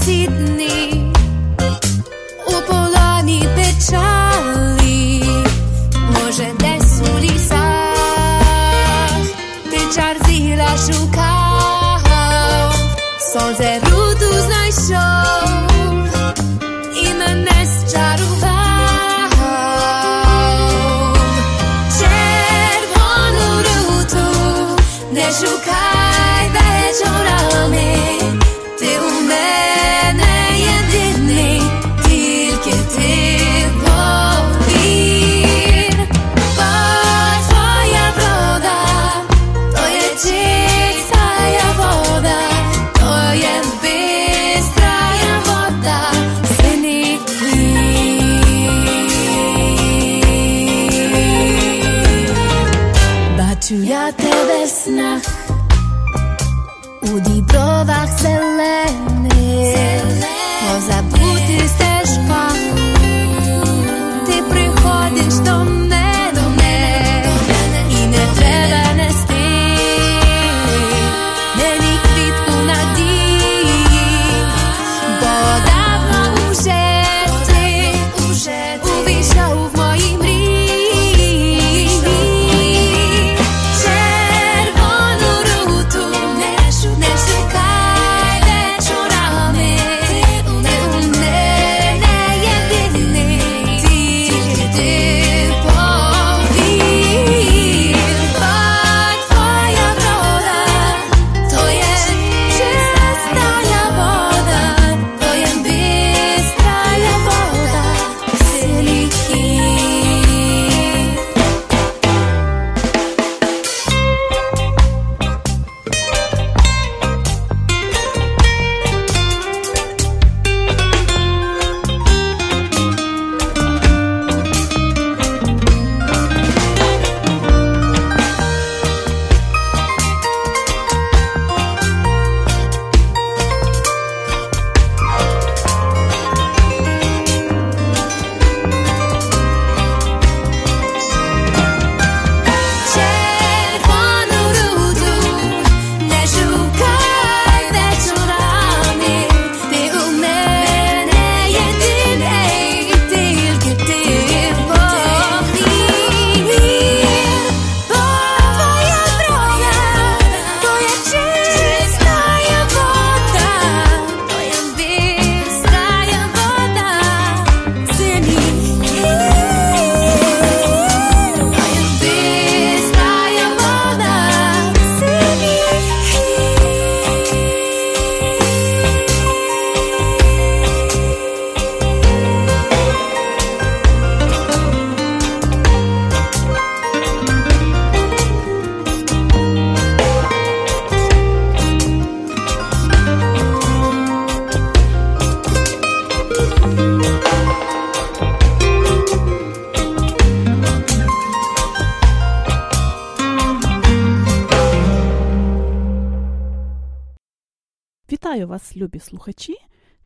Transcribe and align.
Вітаю 208.42 208.50
вас, 208.50 208.76
любі 208.76 208.98
слухачі! 208.98 209.54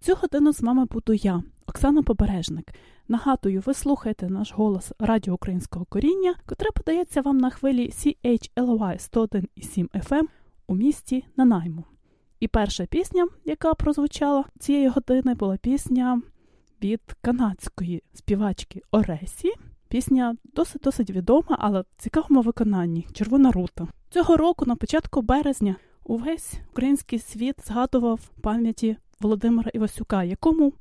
Цю 0.00 0.14
годину 0.14 0.52
з 0.52 0.60
вами 0.60 0.84
буду 0.84 1.12
я, 1.12 1.42
Оксана 1.66 2.02
Побережник. 2.02 2.72
Нагадую, 3.08 3.62
ви 3.66 3.74
слухаєте 3.74 4.28
наш 4.28 4.52
голос 4.52 4.92
Радіо 4.98 5.34
Українського 5.34 5.84
коріння, 5.84 6.34
котре 6.46 6.70
подається 6.70 7.20
вам 7.20 7.38
на 7.38 7.50
хвилі 7.50 7.90
CHLY 7.90 8.98
101,7 9.12 9.88
FM 9.88 10.22
у 10.66 10.74
місті 10.74 11.24
Нанайму. 11.36 11.84
І 12.40 12.48
перша 12.48 12.86
пісня, 12.86 13.28
яка 13.44 13.74
прозвучала 13.74 14.44
цієї 14.58 14.88
години, 14.88 15.34
була 15.34 15.56
пісня 15.56 16.22
від 16.82 17.00
канадської 17.20 18.02
співачки 18.14 18.82
Оресі. 18.90 19.52
Пісня 19.88 20.36
досить 20.44 20.82
досить 20.82 21.10
відома, 21.10 21.56
але 21.58 21.80
в 21.80 21.84
цікавому 21.98 22.40
виконанні 22.40 23.06
Червона 23.12 23.52
рута. 23.52 23.88
Цього 24.10 24.36
року, 24.36 24.64
на 24.66 24.76
початку 24.76 25.22
березня, 25.22 25.76
увесь 26.06 26.54
український 26.70 27.18
світ 27.18 27.56
згадував 27.66 28.20
пам'яті 28.40 28.96
Володимира 29.20 29.70
Івасюка, 29.74 30.24
якому 30.24 30.72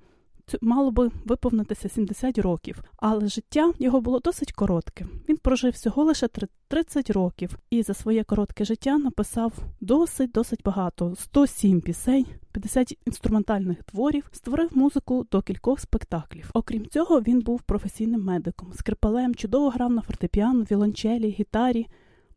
мало 0.62 0.92
би 0.92 1.12
виповнитися 1.26 1.90
70 1.90 2.38
років, 2.38 2.84
але 2.98 3.28
життя 3.28 3.74
його 3.80 4.02
було 4.02 4.20
досить 4.20 4.52
коротке. 4.52 5.06
Він 5.30 5.38
прожив 5.38 5.72
всього 5.72 6.04
лише 6.04 6.28
30 6.68 7.10
років 7.10 7.60
і 7.70 7.84
за 7.84 7.94
своє 7.94 8.24
коротке 8.24 8.66
життя 8.66 8.98
написав 8.98 9.54
досить 9.82 10.32
досить 10.32 10.64
багато 10.64 11.16
107 11.16 11.82
пісень, 11.82 12.26
50 12.52 12.98
інструментальних 13.06 13.84
творів, 13.84 14.30
створив 14.32 14.70
музику 14.78 15.26
до 15.32 15.42
кількох 15.42 15.80
спектаклів. 15.80 16.50
Окрім 16.54 16.86
цього, 16.86 17.22
він 17.22 17.40
був 17.40 17.62
професійним 17.62 18.24
медиком, 18.24 18.74
скрипалем, 18.74 19.36
чудово 19.36 19.70
грав 19.70 19.92
на 19.92 20.02
фортепіано, 20.02 20.64
віолончелі, 20.64 21.30
гітарі. 21.30 21.88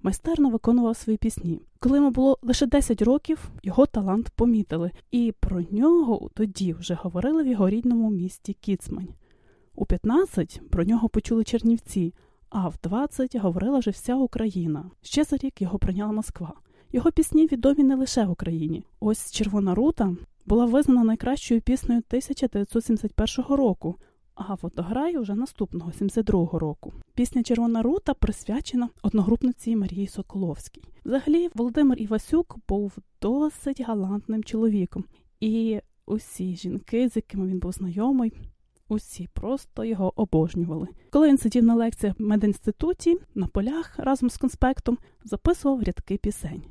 Майстерно 0.02 0.50
виконував 0.50 0.96
свої 0.96 1.19
пісні. 1.19 1.61
Коли 1.80 1.96
йому 1.98 2.10
було 2.10 2.38
лише 2.42 2.66
10 2.66 3.02
років, 3.02 3.50
його 3.62 3.86
талант 3.86 4.28
помітили, 4.28 4.90
і 5.10 5.34
про 5.40 5.62
нього 5.70 6.30
тоді 6.34 6.72
вже 6.72 6.94
говорили 6.94 7.42
в 7.42 7.46
його 7.46 7.70
рідному 7.70 8.10
місті 8.10 8.52
Кіцмань. 8.52 9.08
У 9.75 9.86
15 9.86 10.60
про 10.70 10.84
нього 10.84 11.08
почули 11.08 11.44
Чернівці, 11.44 12.14
а 12.50 12.69
в 12.69 12.75
20 12.82 13.36
говорила 13.36 13.78
вже 13.78 13.90
вся 13.90 14.16
Україна. 14.16 14.90
Ще 15.02 15.25
за 15.25 15.36
рік 15.36 15.62
його 15.62 15.78
прийняла 15.78 16.12
Москва. 16.12 16.52
Його 16.92 17.12
пісні 17.12 17.46
відомі 17.46 17.84
не 17.84 17.96
лише 17.96 18.24
в 18.24 18.31
Україні. 18.31 18.84
Ось 19.00 19.32
Червона 19.32 19.74
рута 19.74 20.16
була 20.46 20.64
визнана 20.64 21.04
найкращою 21.04 21.60
піснею 21.60 22.02
1971 22.08 23.56
року, 23.56 23.96
а 24.38 24.55
водограй 24.55 25.17
уже 25.17 25.35
наступного 25.35 25.90
72-го 25.90 26.58
року. 26.58 26.93
Пісня 27.14 27.43
Червона 27.43 27.82
рута 27.82 28.14
присвячена 28.14 28.88
одногрупниці 29.02 29.76
Марії 29.76 30.06
Соколовській. 30.06 30.82
Взагалі, 31.05 31.49
Володимир 31.55 31.99
Івасюк 31.99 32.56
був 32.69 32.99
досить 33.23 33.81
галантним 33.81 34.44
чоловіком, 34.44 35.05
і 35.40 35.81
усі 36.06 36.56
жінки, 36.56 37.08
з 37.08 37.17
якими 37.17 37.46
він 37.46 37.58
був 37.58 37.73
знайомий, 37.73 38.32
усі 38.88 39.29
просто 39.32 39.85
його 39.85 40.12
обожнювали. 40.17 40.88
Коли 41.11 41.29
він 41.29 41.38
сидів 41.38 41.64
на 41.64 41.75
лекціях 41.75 42.20
в 42.20 42.23
медінституті, 42.23 43.17
на 43.34 43.46
полях 43.46 43.99
разом 43.99 44.31
з 44.31 44.37
конспектом 44.37 44.99
записував 45.25 45.82
рядки 45.82 46.17
пісень. 46.17 46.62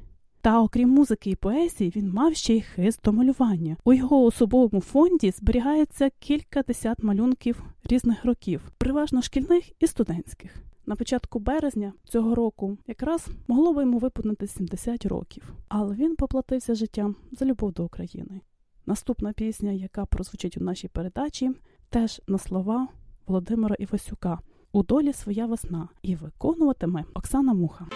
Та 0.42 0.62
окрім 0.62 0.90
музики 0.90 1.30
і 1.30 1.36
поезії, 1.36 1.94
він 1.96 2.12
мав 2.12 2.36
ще 2.36 2.54
й 2.54 2.62
хист 2.62 3.00
до 3.04 3.14
малювання. 3.14 3.78
У 3.84 3.94
його 3.94 4.24
особовому 4.24 4.82
фонді 4.82 5.32
зберігається 5.32 6.10
кілька 6.20 6.62
десят 6.62 7.04
малюнків 7.04 7.64
різних 7.84 8.26
років, 8.26 8.72
переважно 8.78 9.22
шкільних 9.22 9.72
і 9.80 9.88
студентських. 9.88 10.56
На 10.86 10.96
початку 10.96 11.40
березня 11.40 11.94
цього 12.04 12.36
року 12.36 12.78
якраз 12.88 13.28
могло 13.48 13.74
би 13.74 13.82
йому 13.82 13.98
виповнити 13.98 14.48
70 14.48 15.06
років, 15.06 15.54
але 15.68 15.96
він 15.96 16.16
поплатився 16.16 16.76
життям 16.76 17.16
за 17.32 17.46
любов 17.46 17.74
до 17.74 17.86
України. 17.86 18.42
Наступна 18.86 19.34
пісня, 19.34 19.72
яка 19.72 20.06
прозвучить 20.06 20.58
у 20.58 20.64
нашій 20.64 20.88
передачі, 20.88 21.52
теж 21.90 22.22
на 22.28 22.38
слова 22.38 22.88
Володимира 23.28 23.76
Івасюка 23.80 24.40
у 24.72 24.84
долі 24.84 25.14
своя 25.14 25.46
весна 25.46 25.90
і 26.02 26.16
виконуватиме 26.16 27.04
Оксана 27.14 27.54
Муха. 27.54 27.88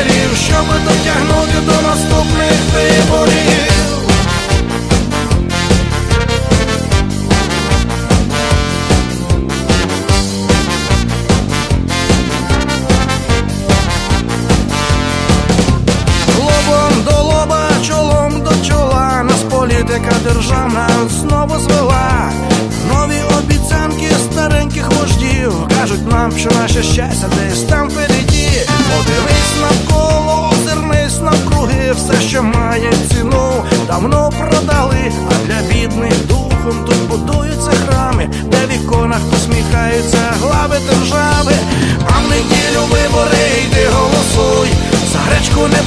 Лідерів, 0.00 0.36
щоб 0.36 0.66
дотягнути 0.84 1.60
до 1.66 1.88
наступних 1.88 2.52
виборів. 2.74 3.49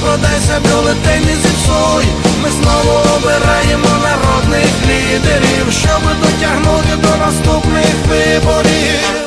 Продайся, 0.03 0.59
бюлетень 0.59 1.25
не 1.25 1.35
зіпсуй. 1.35 2.05
Ми 2.43 2.49
знову 2.49 2.99
обираємо 3.15 3.87
народних 4.03 4.71
лідерів, 4.87 5.71
щоб 5.71 6.01
дотягнути 6.21 6.95
до 7.03 7.25
наступних 7.25 7.95
виборів. 8.09 9.22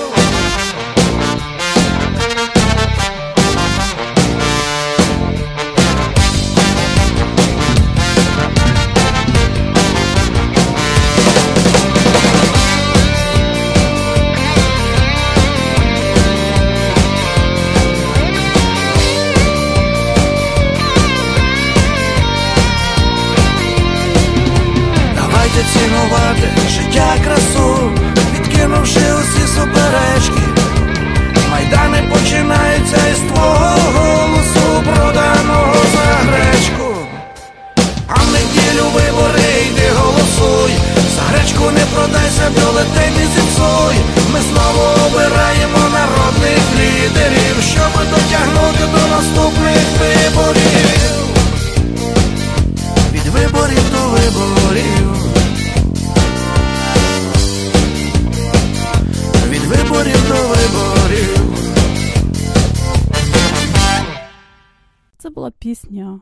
Це 65.46 65.52
пісня 65.58 66.20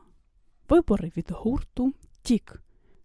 Вибори 0.69 1.11
від 1.17 1.31
гурту 1.31 1.93
Тік. 2.21 2.61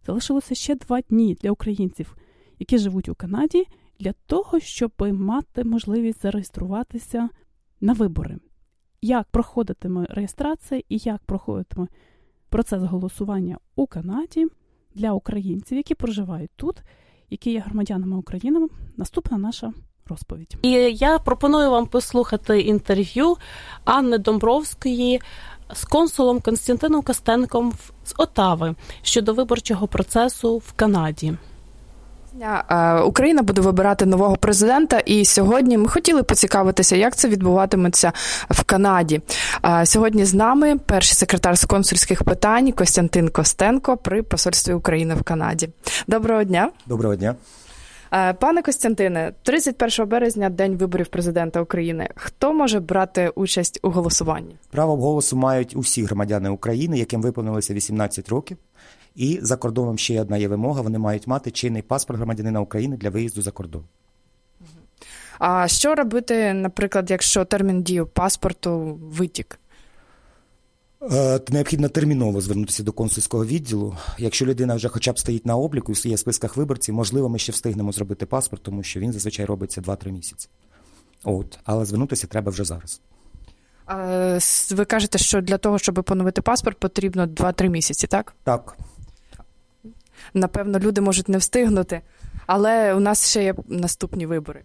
Залишилося 0.06 0.54
ще 0.54 0.74
два 0.74 1.00
дні 1.00 1.34
для 1.42 1.50
українців, 1.50 2.16
які 2.58 2.78
живуть 2.78 3.08
у 3.08 3.14
Канаді, 3.14 3.64
для 4.00 4.12
того, 4.26 4.60
щоб 4.60 4.92
мати 4.98 5.64
можливість 5.64 6.22
зареєструватися 6.22 7.28
на 7.80 7.92
вибори. 7.92 8.36
Як 9.02 9.28
проходитиме 9.28 10.06
реєстрація 10.10 10.82
і 10.88 10.98
як 10.98 11.22
проходитиме 11.22 11.88
процес 12.48 12.82
голосування 12.82 13.58
у 13.76 13.86
Канаді 13.86 14.46
для 14.94 15.12
українців, 15.12 15.76
які 15.76 15.94
проживають 15.94 16.50
тут, 16.56 16.82
які 17.30 17.52
є 17.52 17.60
громадянами 17.60 18.16
України, 18.16 18.68
наступна 18.96 19.38
наша 19.38 19.72
розповідь. 20.06 20.56
І 20.62 20.70
я 20.94 21.18
пропоную 21.18 21.70
вам 21.70 21.86
послухати 21.86 22.60
інтерв'ю 22.60 23.36
Анни 23.84 24.18
Домбровської 24.18 25.20
з 25.74 25.84
консулом 25.84 26.40
Константином 26.40 27.02
Костенком 27.02 27.70
в- 27.70 28.08
з 28.08 28.14
Отави 28.18 28.74
щодо 29.02 29.34
виборчого 29.34 29.86
процесу 29.86 30.56
в 30.58 30.72
Канаді. 30.76 31.34
Е, 32.70 33.00
Україна 33.00 33.42
буде 33.42 33.60
вибирати 33.60 34.06
нового 34.06 34.36
президента, 34.36 34.98
і 34.98 35.24
сьогодні 35.24 35.78
ми 35.78 35.88
хотіли 35.88 36.22
поцікавитися, 36.22 36.96
як 36.96 37.16
це 37.16 37.28
відбуватиметься 37.28 38.12
в 38.50 38.62
Канаді. 38.64 39.20
Е, 39.64 39.86
Сьогодні 39.86 40.24
з 40.24 40.34
нами 40.34 40.78
перший 40.78 41.14
секретар 41.14 41.58
з 41.58 41.64
консульських 41.64 42.22
питань 42.24 42.72
Костянтин 42.72 43.28
Костенко 43.28 43.96
при 43.96 44.22
посольстві 44.22 44.72
України 44.72 45.14
в 45.14 45.22
Канаді. 45.22 45.68
Доброго 46.06 46.44
дня, 46.44 46.70
Доброго 46.86 47.16
дня. 47.16 47.34
Е, 48.12 48.32
пане 48.32 48.62
Костянтине. 48.62 49.32
31 49.42 50.06
березня, 50.08 50.50
день 50.50 50.76
виборів 50.76 51.06
президента 51.06 51.60
України. 51.60 52.08
Хто 52.14 52.52
може 52.52 52.80
брати 52.80 53.28
участь 53.34 53.80
у 53.82 53.90
голосуванні? 53.90 54.56
Право 54.70 54.96
голосу 54.96 55.36
мають 55.36 55.76
усі 55.76 56.04
громадяни 56.04 56.48
України, 56.48 56.98
яким 56.98 57.22
виповнилося 57.22 57.74
18 57.74 58.28
років. 58.28 58.56
І 59.14 59.38
за 59.42 59.56
кордоном 59.56 59.98
ще 59.98 60.20
одна 60.20 60.36
є 60.36 60.48
вимога: 60.48 60.82
вони 60.82 60.98
мають 60.98 61.26
мати 61.26 61.50
чинний 61.50 61.82
паспорт 61.82 62.18
громадянина 62.18 62.60
України 62.60 62.96
для 62.96 63.10
виїзду 63.10 63.42
за 63.42 63.50
кордон. 63.50 63.84
А 65.38 65.68
що 65.68 65.94
робити, 65.94 66.52
наприклад, 66.52 67.10
якщо 67.10 67.44
термін 67.44 67.82
дії 67.82 68.04
паспорту 68.04 68.98
витік? 69.02 69.58
Е, 71.02 71.40
Необхідно 71.50 71.88
терміново 71.88 72.40
звернутися 72.40 72.82
до 72.82 72.92
консульського 72.92 73.46
відділу. 73.46 73.96
Якщо 74.18 74.46
людина 74.46 74.74
вже 74.74 74.88
хоча 74.88 75.12
б 75.12 75.18
стоїть 75.18 75.46
на 75.46 75.56
обліку 75.56 75.92
і 76.04 76.08
є 76.08 76.14
в 76.14 76.18
списках 76.18 76.56
виборців, 76.56 76.94
можливо, 76.94 77.28
ми 77.28 77.38
ще 77.38 77.52
встигнемо 77.52 77.92
зробити 77.92 78.26
паспорт, 78.26 78.62
тому 78.62 78.82
що 78.82 79.00
він 79.00 79.12
зазвичай 79.12 79.46
робиться 79.46 79.80
2-3 79.80 80.10
місяці. 80.12 80.48
От, 81.24 81.58
але 81.64 81.84
звернутися 81.84 82.26
треба 82.26 82.50
вже 82.52 82.64
зараз. 82.64 83.00
С- 84.36 84.72
Ви 84.72 84.84
кажете, 84.84 85.18
що 85.18 85.40
для 85.40 85.58
того, 85.58 85.78
щоб 85.78 85.94
поновити 86.04 86.42
паспорт, 86.42 86.78
потрібно 86.78 87.26
2-3 87.26 87.68
місяці, 87.68 88.06
так? 88.06 88.34
Так, 88.44 88.76
Напевно, 90.34 90.78
люди 90.78 91.00
можуть 91.00 91.28
не 91.28 91.38
встигнути, 91.38 92.00
але 92.46 92.94
у 92.94 93.00
нас 93.00 93.30
ще 93.30 93.44
є 93.44 93.54
наступні 93.68 94.26
вибори. 94.26 94.62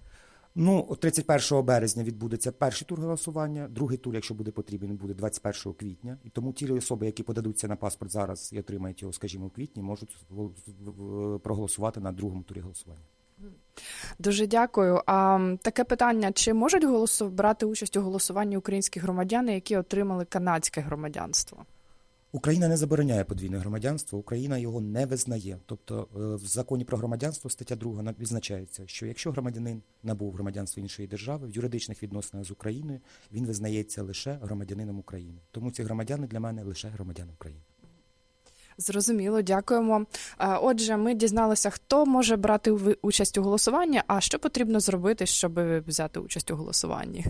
Ну, 0.57 0.95
31 0.99 1.65
березня 1.65 2.03
відбудеться 2.03 2.51
перший 2.51 2.87
тур 2.87 3.01
голосування, 3.01 3.67
другий 3.67 3.97
тур, 3.97 4.15
якщо 4.15 4.33
буде 4.33 4.51
потрібен, 4.51 4.95
буде 4.97 5.13
21 5.13 5.73
квітня. 5.73 6.17
І 6.23 6.29
тому 6.29 6.53
ті 6.53 6.71
особи, 6.71 7.05
які 7.05 7.23
подадуться 7.23 7.67
на 7.67 7.75
паспорт 7.75 8.11
зараз 8.11 8.53
і 8.53 8.59
отримають 8.59 9.01
його, 9.01 9.13
скажімо, 9.13 9.45
у 9.45 9.49
квітні, 9.49 9.83
можуть 9.83 10.17
проголосувати 11.43 11.99
на 11.99 12.11
другому 12.11 12.43
турі 12.43 12.59
голосування. 12.59 13.05
Дуже 14.19 14.47
дякую. 14.47 15.01
А 15.05 15.39
таке 15.61 15.83
питання: 15.83 16.31
чи 16.31 16.53
можуть 16.53 16.83
голосу 16.83 17.29
брати 17.29 17.65
участь 17.65 17.97
у 17.97 18.01
голосуванні 18.01 18.57
українські 18.57 18.99
громадяни, 18.99 19.53
які 19.53 19.77
отримали 19.77 20.25
канадське 20.25 20.81
громадянство? 20.81 21.65
Україна 22.31 22.67
не 22.67 22.77
забороняє 22.77 23.23
подвійне 23.23 23.57
громадянство, 23.57 24.19
Україна 24.19 24.57
його 24.57 24.81
не 24.81 25.05
визнає. 25.05 25.57
Тобто 25.65 26.07
е, 26.15 26.19
в 26.35 26.39
законі 26.47 26.85
про 26.85 26.97
громадянство 26.97 27.49
стаття 27.49 27.75
2 27.75 28.01
на- 28.03 28.15
відзначається, 28.19 28.83
що 28.87 29.05
якщо 29.05 29.31
громадянин 29.31 29.81
набув 30.03 30.33
громадянство 30.33 30.81
іншої 30.81 31.07
держави 31.07 31.47
в 31.47 31.51
юридичних 31.51 32.03
відносинах 32.03 32.45
з 32.45 32.51
Україною, 32.51 32.99
він 33.31 33.45
визнається 33.45 34.03
лише 34.03 34.39
громадянином 34.41 34.99
України. 34.99 35.41
Тому 35.51 35.71
ці 35.71 35.83
громадяни 35.83 36.27
для 36.27 36.39
мене 36.39 36.63
лише 36.63 36.87
громадяни 36.87 37.31
України. 37.33 37.61
Зрозуміло, 38.77 39.41
дякуємо. 39.41 40.05
Е, 40.39 40.57
Отже, 40.61 40.97
ми 40.97 41.13
дізналися, 41.13 41.69
хто 41.69 42.05
може 42.05 42.35
брати 42.35 42.71
участь 43.01 43.37
у 43.37 43.43
голосуванні, 43.43 44.01
а 44.07 44.21
що 44.21 44.39
потрібно 44.39 44.79
зробити, 44.79 45.25
щоб 45.25 45.59
взяти 45.87 46.19
участь 46.19 46.51
у 46.51 46.55
голосуванні. 46.55 47.25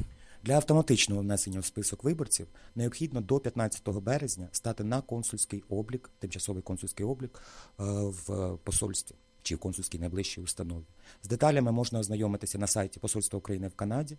Для 0.46 0.56
автоматичного 0.56 1.22
внесення 1.22 1.60
в 1.60 1.66
список 1.66 2.04
виборців 2.04 2.48
необхідно 2.76 3.22
до 3.22 3.40
15 3.40 3.90
березня 3.90 4.48
стати 4.52 4.84
на 4.84 5.02
консульський 5.02 5.64
облік, 5.70 6.12
тимчасовий 6.20 6.64
консульський 6.64 7.06
облік 7.06 7.42
е, 7.80 7.84
в 8.28 8.58
посольстві 8.64 9.16
чи 9.42 9.56
в 9.56 9.60
консульській 9.60 10.00
найближчій 10.00 10.42
установі. 10.42 10.86
З 11.24 11.28
деталями 11.28 11.72
можна 11.72 12.00
ознайомитися 12.00 12.58
на 12.58 12.68
сайті 12.68 13.00
Посольства 13.00 13.38
України 13.38 13.68
в 13.68 13.76
Канаді. 13.76 14.18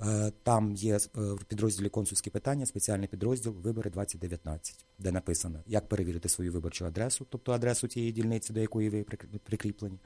Е, 0.00 0.32
там 0.42 0.72
є 0.72 0.98
в 1.14 1.44
підрозділі 1.44 1.88
консульські 1.88 2.30
питання, 2.30 2.66
спеціальний 2.66 3.08
підрозділ 3.08 3.52
Вибори 3.52 3.90
2019, 3.90 4.84
де 4.98 5.12
написано, 5.12 5.60
як 5.66 5.88
перевірити 5.88 6.28
свою 6.28 6.52
виборчу 6.52 6.86
адресу, 6.86 7.26
тобто 7.30 7.52
адресу 7.52 7.88
тієї 7.88 8.12
дільниці, 8.12 8.52
до 8.52 8.60
якої 8.60 8.90
ви 8.90 9.02
прикріплені, 9.44 9.98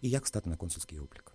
і 0.00 0.10
як 0.10 0.26
стати 0.26 0.50
на 0.50 0.56
консульський 0.56 0.98
облік. 0.98 1.32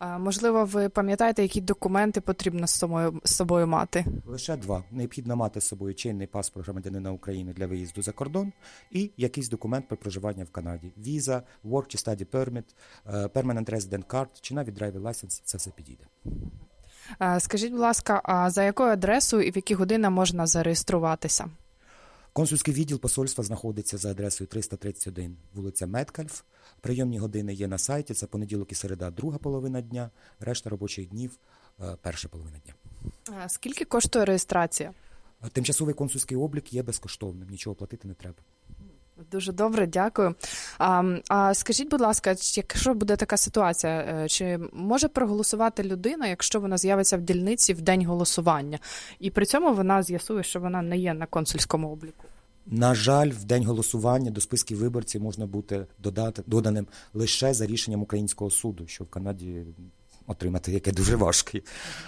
Можливо, 0.00 0.64
ви 0.64 0.88
пам'ятаєте, 0.88 1.42
які 1.42 1.60
документи 1.60 2.20
потрібно 2.20 2.66
з 2.66 2.70
собою 2.70 3.20
з 3.24 3.34
собою 3.34 3.66
мати? 3.66 4.04
Лише 4.26 4.56
два. 4.56 4.84
Необхідно 4.90 5.36
мати 5.36 5.60
з 5.60 5.64
собою 5.64 5.94
чинний 5.94 6.26
паспорт 6.26 6.66
громадянина 6.66 7.12
України 7.12 7.52
для 7.52 7.66
виїзду 7.66 8.02
за 8.02 8.12
кордон 8.12 8.52
і 8.90 9.10
якийсь 9.16 9.48
документ 9.48 9.88
про 9.88 9.96
проживання 9.96 10.44
в 10.44 10.50
Канаді. 10.50 10.92
Віза, 10.98 11.42
Work 11.64 11.86
чи 11.86 11.98
Study 11.98 12.26
Permit, 12.26 12.64
е, 13.06 13.26
Permanent 13.26 13.70
Resident 13.70 14.06
Card 14.06 14.28
чи 14.40 14.54
навіть 14.54 14.82
Driver 14.82 15.02
License– 15.02 15.40
це 15.44 15.58
все 15.58 15.70
підійде. 15.70 16.04
Скажіть, 17.38 17.70
будь 17.70 17.80
ласка, 17.80 18.20
а 18.24 18.50
за 18.50 18.64
якою 18.64 18.90
адресою 18.90 19.42
і 19.42 19.50
в 19.50 19.56
які 19.56 19.74
години 19.74 20.10
можна 20.10 20.46
зареєструватися? 20.46 21.50
Консульський 22.32 22.74
відділ 22.74 23.00
посольства 23.00 23.44
знаходиться 23.44 23.98
за 23.98 24.10
адресою 24.10 24.48
331 24.48 25.36
вулиця 25.54 25.86
Меткальф. 25.86 26.42
Прийомні 26.80 27.18
години 27.18 27.54
є 27.54 27.68
на 27.68 27.78
сайті. 27.78 28.14
Це 28.14 28.26
понеділок 28.26 28.72
і 28.72 28.74
середа, 28.74 29.10
друга 29.10 29.38
половина 29.38 29.80
дня, 29.80 30.10
решта 30.40 30.70
робочих 30.70 31.08
днів, 31.08 31.38
е, 31.80 31.96
перша 32.02 32.28
половина 32.28 32.56
дня. 32.64 32.74
Скільки 33.48 33.84
коштує 33.84 34.24
реєстрація? 34.24 34.94
Тимчасовий 35.52 35.94
консульський 35.94 36.36
облік 36.36 36.72
є 36.72 36.82
безкоштовним, 36.82 37.48
нічого 37.48 37.76
платити 37.76 38.08
не 38.08 38.14
треба. 38.14 38.38
Дуже 39.30 39.52
добре, 39.52 39.86
дякую. 39.86 40.34
А 40.78 41.18
а 41.28 41.54
скажіть, 41.54 41.90
будь 41.90 42.00
ласка, 42.00 42.34
якщо 42.56 42.94
буде 42.94 43.16
така 43.16 43.36
ситуація, 43.36 43.92
е, 43.92 44.28
чи 44.28 44.58
може 44.72 45.08
проголосувати 45.08 45.82
людина, 45.82 46.26
якщо 46.26 46.60
вона 46.60 46.78
з'явиться 46.78 47.16
в 47.16 47.20
дільниці 47.20 47.72
в 47.74 47.80
день 47.80 48.06
голосування, 48.06 48.78
і 49.18 49.30
при 49.30 49.46
цьому 49.46 49.74
вона 49.74 50.02
з'ясує, 50.02 50.42
що 50.42 50.60
вона 50.60 50.82
не 50.82 50.98
є 50.98 51.14
на 51.14 51.26
консульському 51.26 51.92
обліку? 51.92 52.24
На 52.70 52.94
жаль, 52.94 53.30
в 53.30 53.44
день 53.44 53.64
голосування 53.64 54.30
до 54.30 54.40
списків 54.40 54.78
виборців 54.78 55.22
можна 55.22 55.46
бути 55.46 55.86
додати 55.98 56.42
доданим 56.46 56.86
лише 57.14 57.54
за 57.54 57.66
рішенням 57.66 58.02
українського 58.02 58.50
суду, 58.50 58.86
що 58.86 59.04
в 59.04 59.08
Канаді 59.08 59.66
отримати 60.26 60.72
яке 60.72 60.92
дуже 60.92 61.16
важко. 61.16 61.58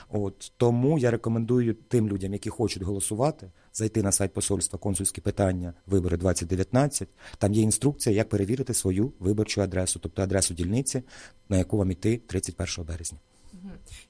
От 0.09 0.53
тому 0.57 0.99
я 0.99 1.11
рекомендую 1.11 1.75
тим 1.75 2.09
людям, 2.09 2.33
які 2.33 2.51
хочуть 2.51 2.83
голосувати, 2.83 3.51
зайти 3.73 4.03
на 4.03 4.13
сайт 4.13 4.33
посольства 4.33 4.79
консульські 4.79 5.21
питання 5.21 5.75
вибори 5.87 6.17
2019 6.17 7.09
Там 7.39 7.55
є 7.55 7.63
інструкція, 7.63 8.17
як 8.17 8.29
перевірити 8.29 8.75
свою 8.75 9.13
виборчу 9.19 9.63
адресу, 9.63 9.99
тобто 10.03 10.23
адресу 10.23 10.55
дільниці, 10.55 11.03
на 11.49 11.59
яку 11.59 11.77
вам 11.77 11.91
іти 11.91 12.21
31 12.27 12.85
березня. 12.85 13.19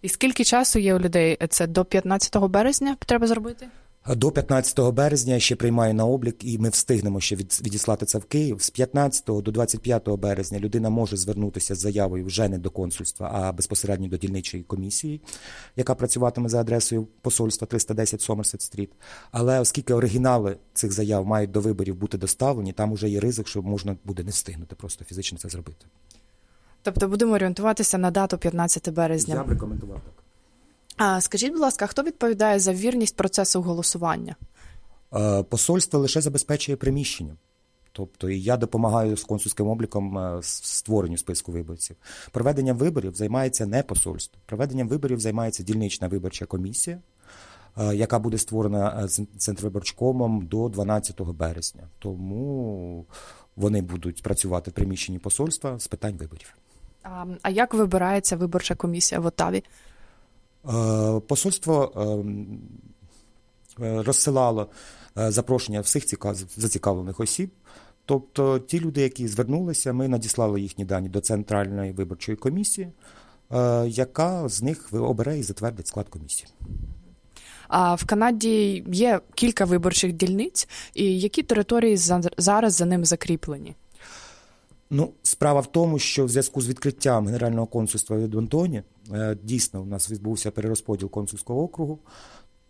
І 0.03 0.09
скільки 0.09 0.45
часу 0.45 0.79
є 0.79 0.95
у 0.95 0.99
людей? 0.99 1.39
Це 1.49 1.67
до 1.67 1.85
15 1.85 2.37
березня 2.37 2.97
треба 3.07 3.27
зробити? 3.27 3.69
До 4.17 4.31
15 4.31 4.93
березня 4.93 5.35
я 5.35 5.41
ще 5.41 5.57
приймаю 5.57 5.95
на 5.95 6.05
облік, 6.05 6.45
і 6.45 6.59
ми 6.59 6.69
встигнемо 6.69 7.21
ще 7.21 7.37
відіслати 7.37 8.07
це 8.07 8.19
в 8.19 8.25
Київ. 8.25 8.63
З 8.63 8.71
15 8.71 9.25
до 9.27 9.51
25 9.51 10.09
березня 10.09 10.59
людина 10.59 10.91
може 10.91 11.17
звернутися 11.17 11.75
з 11.75 11.79
заявою 11.79 12.25
вже 12.25 12.49
не 12.49 12.59
до 12.59 12.71
консульства, 12.71 13.31
а 13.35 13.53
безпосередньо 13.53 14.09
до 14.09 14.17
дільничої 14.17 14.63
комісії, 14.63 15.21
яка 15.77 15.95
працюватиме 15.95 16.49
за 16.49 16.61
адресою 16.61 17.09
посольства 17.23 17.67
310 17.67 18.23
Сомерсет 18.23 18.63
Стріт. 18.63 18.91
Але 19.31 19.61
оскільки 19.61 19.95
оригінали 19.95 20.57
цих 20.75 20.93
заяв 20.93 21.27
мають 21.27 21.51
до 21.51 21.61
виборів 21.61 21.97
бути 21.97 22.19
доставлені, 22.19 22.73
там 22.73 22.93
вже 22.93 23.09
є 23.09 23.21
ризик, 23.21 23.49
що 23.49 23.63
можна 23.63 23.97
буде 24.05 24.25
не 24.25 24.31
встигнути 24.31 24.75
просто 24.75 25.05
фізично 25.05 25.39
це 25.39 25.49
зробити. 25.49 25.87
Тобто 26.83 27.09
будемо 27.09 27.33
орієнтуватися 27.33 27.99
на 27.99 28.11
дату 28.11 28.39
15 28.39 28.93
березня. 28.93 29.35
Я 29.35 29.45
б 29.45 29.51
рекомендував 29.51 30.01
так. 30.05 30.20
А 31.03 31.21
скажіть, 31.21 31.53
будь 31.53 31.61
ласка, 31.61 31.87
хто 31.87 32.03
відповідає 32.03 32.59
за 32.59 32.73
вірність 32.73 33.17
процесу 33.17 33.63
голосування? 33.63 34.37
Е, 35.15 35.43
посольство 35.43 35.99
лише 35.99 36.21
забезпечує 36.21 36.77
приміщення. 36.77 37.37
Тобто 37.93 38.31
і 38.31 38.41
я 38.41 38.57
допомагаю 38.57 39.17
з 39.17 39.25
консульським 39.25 39.69
обліком 39.69 40.19
е, 40.19 40.39
створенню 40.43 41.17
списку 41.17 41.53
виборців. 41.53 41.97
Проведенням 42.31 42.77
виборів 42.77 43.15
займається 43.15 43.67
не 43.67 43.83
посольство. 43.83 44.41
Проведенням 44.47 44.89
виборів 44.89 45.21
займається 45.21 45.63
дільнична 45.63 46.09
виборча 46.09 46.47
комісія, 46.47 46.99
е, 47.79 47.97
яка 47.97 48.19
буде 48.19 48.39
створена 48.39 49.09
Центрвиборчкомом 49.39 50.47
до 50.47 50.69
12 50.69 51.21
березня. 51.21 51.83
Тому 51.99 53.07
вони 53.57 53.83
будуть 53.83 54.23
працювати 54.23 54.71
в 54.71 54.75
приміщенні 54.75 55.19
посольства 55.19 55.79
з 55.79 55.87
питань 55.87 56.17
виборів. 56.17 56.55
А 57.43 57.51
як 57.51 57.75
вибирається 57.75 58.37
виборча 58.37 58.75
комісія 58.75 59.21
в 59.21 59.27
Отаві? 59.27 59.65
Е, 60.69 61.21
посольство 61.21 61.93
ем, 61.97 62.61
е, 63.83 64.03
розсилало 64.03 64.69
е, 65.19 65.31
запрошення 65.31 65.81
всіх 65.81 66.05
зацікавлених 66.57 67.21
осіб. 67.21 67.51
Тобто 68.05 68.59
ті 68.59 68.81
люди, 68.81 69.01
які 69.01 69.29
звернулися, 69.29 69.93
ми 69.93 70.09
надіслали 70.09 70.61
їхні 70.61 70.85
дані 70.85 71.09
до 71.09 71.21
Центральної 71.21 71.93
виборчої 71.93 72.37
комісії, 72.37 72.93
яка 73.87 74.49
з 74.49 74.63
них 74.63 74.89
обере 74.93 75.39
і 75.39 75.43
затвердить 75.43 75.87
склад 75.87 76.09
комісії. 76.09 76.49
А 77.69 77.95
в 77.95 78.05
Канаді 78.05 78.85
є 78.93 79.21
кілька 79.35 79.65
виборчих 79.65 80.13
дільниць, 80.13 80.69
і 80.95 81.21
які 81.21 81.43
території 81.43 81.97
зараз 82.39 82.75
за 82.75 82.85
ним 82.85 83.05
закріплені? 83.05 83.75
Ну, 84.91 85.13
справа 85.23 85.61
в 85.61 85.73
тому, 85.73 85.99
що 85.99 86.25
в 86.25 86.29
зв'язку 86.29 86.61
з 86.61 86.69
відкриттям 86.69 87.27
Генерального 87.27 87.67
консульства 87.67 88.17
в 88.17 88.23
Едмонтоні 88.23 88.83
е, 89.13 89.37
дійсно 89.43 89.83
у 89.83 89.85
нас 89.85 90.11
відбувся 90.11 90.51
перерозподіл 90.51 91.11
консульського 91.11 91.63
округу. 91.63 91.99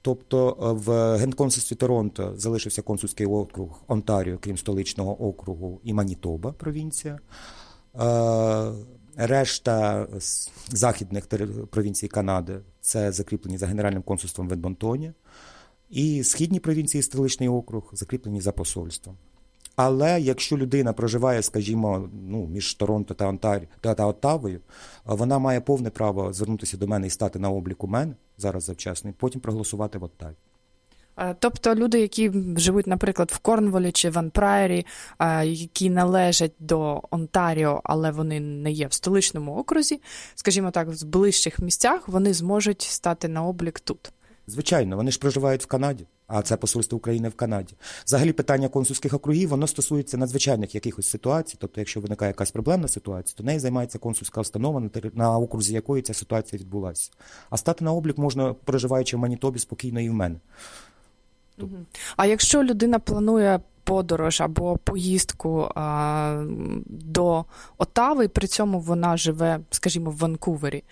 Тобто 0.02 0.48
е, 0.50 0.72
в 0.72 1.16
генконсульстві 1.16 1.76
Торонто 1.76 2.34
залишився 2.36 2.82
консульський 2.82 3.26
округ 3.26 3.82
Онтаріо, 3.88 4.38
крім 4.40 4.56
столичного 4.56 5.28
округу, 5.28 5.80
і 5.84 5.92
Манітоба, 5.92 6.52
провінція. 6.52 7.18
Е, 8.00 8.72
решта 9.16 10.06
західних 10.68 11.26
провінцій 11.70 12.08
Канади 12.08 12.60
це 12.80 13.12
закріплені 13.12 13.58
за 13.58 13.66
Генеральним 13.66 14.02
консульством 14.02 14.48
в 14.48 14.52
Едмонтоні. 14.52 15.12
І 15.90 16.24
східні 16.24 16.60
провінції, 16.60 17.02
столичний 17.02 17.48
округ, 17.48 17.90
закріплені 17.92 18.40
за 18.40 18.52
посольством. 18.52 19.16
Але 19.82 20.20
якщо 20.20 20.56
людина 20.56 20.92
проживає, 20.92 21.42
скажімо, 21.42 22.08
ну 22.28 22.46
між 22.46 22.74
Торонто 22.74 23.14
та 23.14 23.28
Онтарі 23.28 23.68
та, 23.80 23.94
та 23.94 24.06
Оттавою, 24.06 24.60
вона 25.04 25.38
має 25.38 25.60
повне 25.60 25.90
право 25.90 26.32
звернутися 26.32 26.76
до 26.76 26.86
мене 26.86 27.06
і 27.06 27.10
стати 27.10 27.38
на 27.38 27.50
обліку 27.50 27.86
мене 27.86 28.14
зараз 28.38 28.64
завчасно, 28.64 29.10
і 29.10 29.12
потім 29.12 29.40
проголосувати 29.40 29.98
в 29.98 30.04
Оттаві. 30.04 30.34
Тобто 31.38 31.74
люди, 31.74 32.00
які 32.00 32.32
живуть, 32.56 32.86
наприклад, 32.86 33.30
в 33.30 33.38
Корнволі 33.38 33.92
чи 33.92 34.10
Ван 34.10 34.30
Прайері, 34.30 34.86
які 35.44 35.90
належать 35.90 36.52
до 36.58 37.02
Онтаріо, 37.10 37.80
але 37.84 38.10
вони 38.10 38.40
не 38.40 38.72
є 38.72 38.86
в 38.86 38.92
столичному 38.92 39.56
окрузі, 39.56 40.00
скажімо 40.34 40.70
так, 40.70 40.88
в 40.88 41.04
ближчих 41.04 41.58
місцях, 41.58 42.08
вони 42.08 42.34
зможуть 42.34 42.82
стати 42.82 43.28
на 43.28 43.44
облік 43.44 43.80
тут. 43.80 44.12
Звичайно, 44.50 44.96
вони 44.96 45.10
ж 45.10 45.18
проживають 45.18 45.62
в 45.62 45.66
Канаді 45.66 46.06
а 46.30 46.42
це 46.42 46.56
посольство 46.56 46.98
України 46.98 47.28
в 47.28 47.34
Канаді. 47.34 47.74
Взагалі 48.06 48.32
питання 48.32 48.68
консульських 48.68 49.14
округів 49.14 49.48
воно 49.48 49.66
стосується 49.66 50.16
надзвичайних 50.16 50.74
якихось 50.74 51.06
ситуацій. 51.06 51.56
Тобто, 51.58 51.80
якщо 51.80 52.00
виникає 52.00 52.28
якась 52.28 52.50
проблемна 52.50 52.88
ситуація, 52.88 53.34
то 53.36 53.44
нею 53.44 53.60
займається 53.60 53.98
консульська 53.98 54.40
установа, 54.40 54.82
на 55.14 55.38
окрузі 55.38 55.74
якої 55.74 56.02
ця 56.02 56.14
ситуація 56.14 56.60
відбулася. 56.60 57.10
А 57.50 57.56
стати 57.56 57.84
на 57.84 57.92
облік 57.92 58.18
можна, 58.18 58.54
проживаючи 58.64 59.16
в 59.16 59.20
Манітобі, 59.20 59.58
спокійно 59.58 60.00
і 60.00 60.10
в 60.10 60.14
мене. 60.14 60.36
А 62.16 62.26
якщо 62.26 62.64
людина 62.64 62.98
планує 62.98 63.60
подорож 63.84 64.40
або 64.40 64.76
поїздку 64.76 65.68
а, 65.74 66.44
до 66.86 67.44
Отави, 67.78 68.28
при 68.28 68.46
цьому 68.46 68.80
вона 68.80 69.16
живе, 69.16 69.60
скажімо, 69.70 70.10
в 70.10 70.16
Ванкувері. 70.16 70.82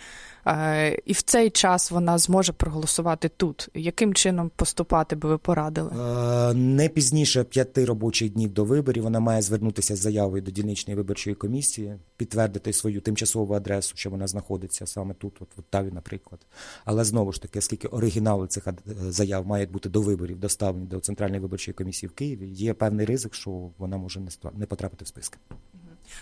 Е, 0.48 0.98
і 1.04 1.12
в 1.12 1.22
цей 1.22 1.50
час 1.50 1.90
вона 1.90 2.18
зможе 2.18 2.52
проголосувати 2.52 3.28
тут. 3.28 3.68
Яким 3.74 4.14
чином 4.14 4.50
поступати 4.56 5.16
би 5.16 5.28
ви 5.28 5.38
порадили? 5.38 5.90
Е, 5.90 6.54
не 6.54 6.88
пізніше 6.88 7.44
п'яти 7.44 7.84
робочих 7.84 8.30
днів 8.30 8.52
до 8.52 8.64
виборів 8.64 9.02
вона 9.02 9.20
має 9.20 9.42
звернутися 9.42 9.96
з 9.96 9.98
заявою 9.98 10.42
до 10.42 10.50
дільничної 10.50 10.96
виборчої 10.96 11.36
комісії, 11.36 11.96
підтвердити 12.16 12.72
свою 12.72 13.00
тимчасову 13.00 13.54
адресу, 13.54 13.92
що 13.96 14.10
вона 14.10 14.26
знаходиться 14.26 14.86
саме 14.86 15.14
тут, 15.14 15.36
от 15.40 15.48
в 15.56 15.60
Оттаві, 15.60 15.90
наприклад. 15.92 16.40
Але 16.84 17.04
знову 17.04 17.32
ж 17.32 17.42
таки, 17.42 17.58
оскільки 17.58 17.88
оригінали 17.88 18.46
цих 18.46 18.66
е, 18.66 18.74
заяв 19.08 19.46
мають 19.46 19.70
бути 19.70 19.88
до 19.88 20.00
виборів 20.02 20.38
доставлені 20.38 20.86
до 20.86 21.00
центральної 21.00 21.40
виборчої 21.40 21.74
комісії 21.74 22.08
в 22.08 22.12
Києві, 22.12 22.48
є 22.48 22.74
певний 22.74 23.06
ризик, 23.06 23.34
що 23.34 23.70
вона 23.78 23.96
може 23.96 24.20
не 24.54 24.66
потрапити 24.66 25.04
в 25.04 25.08
списки. 25.08 25.38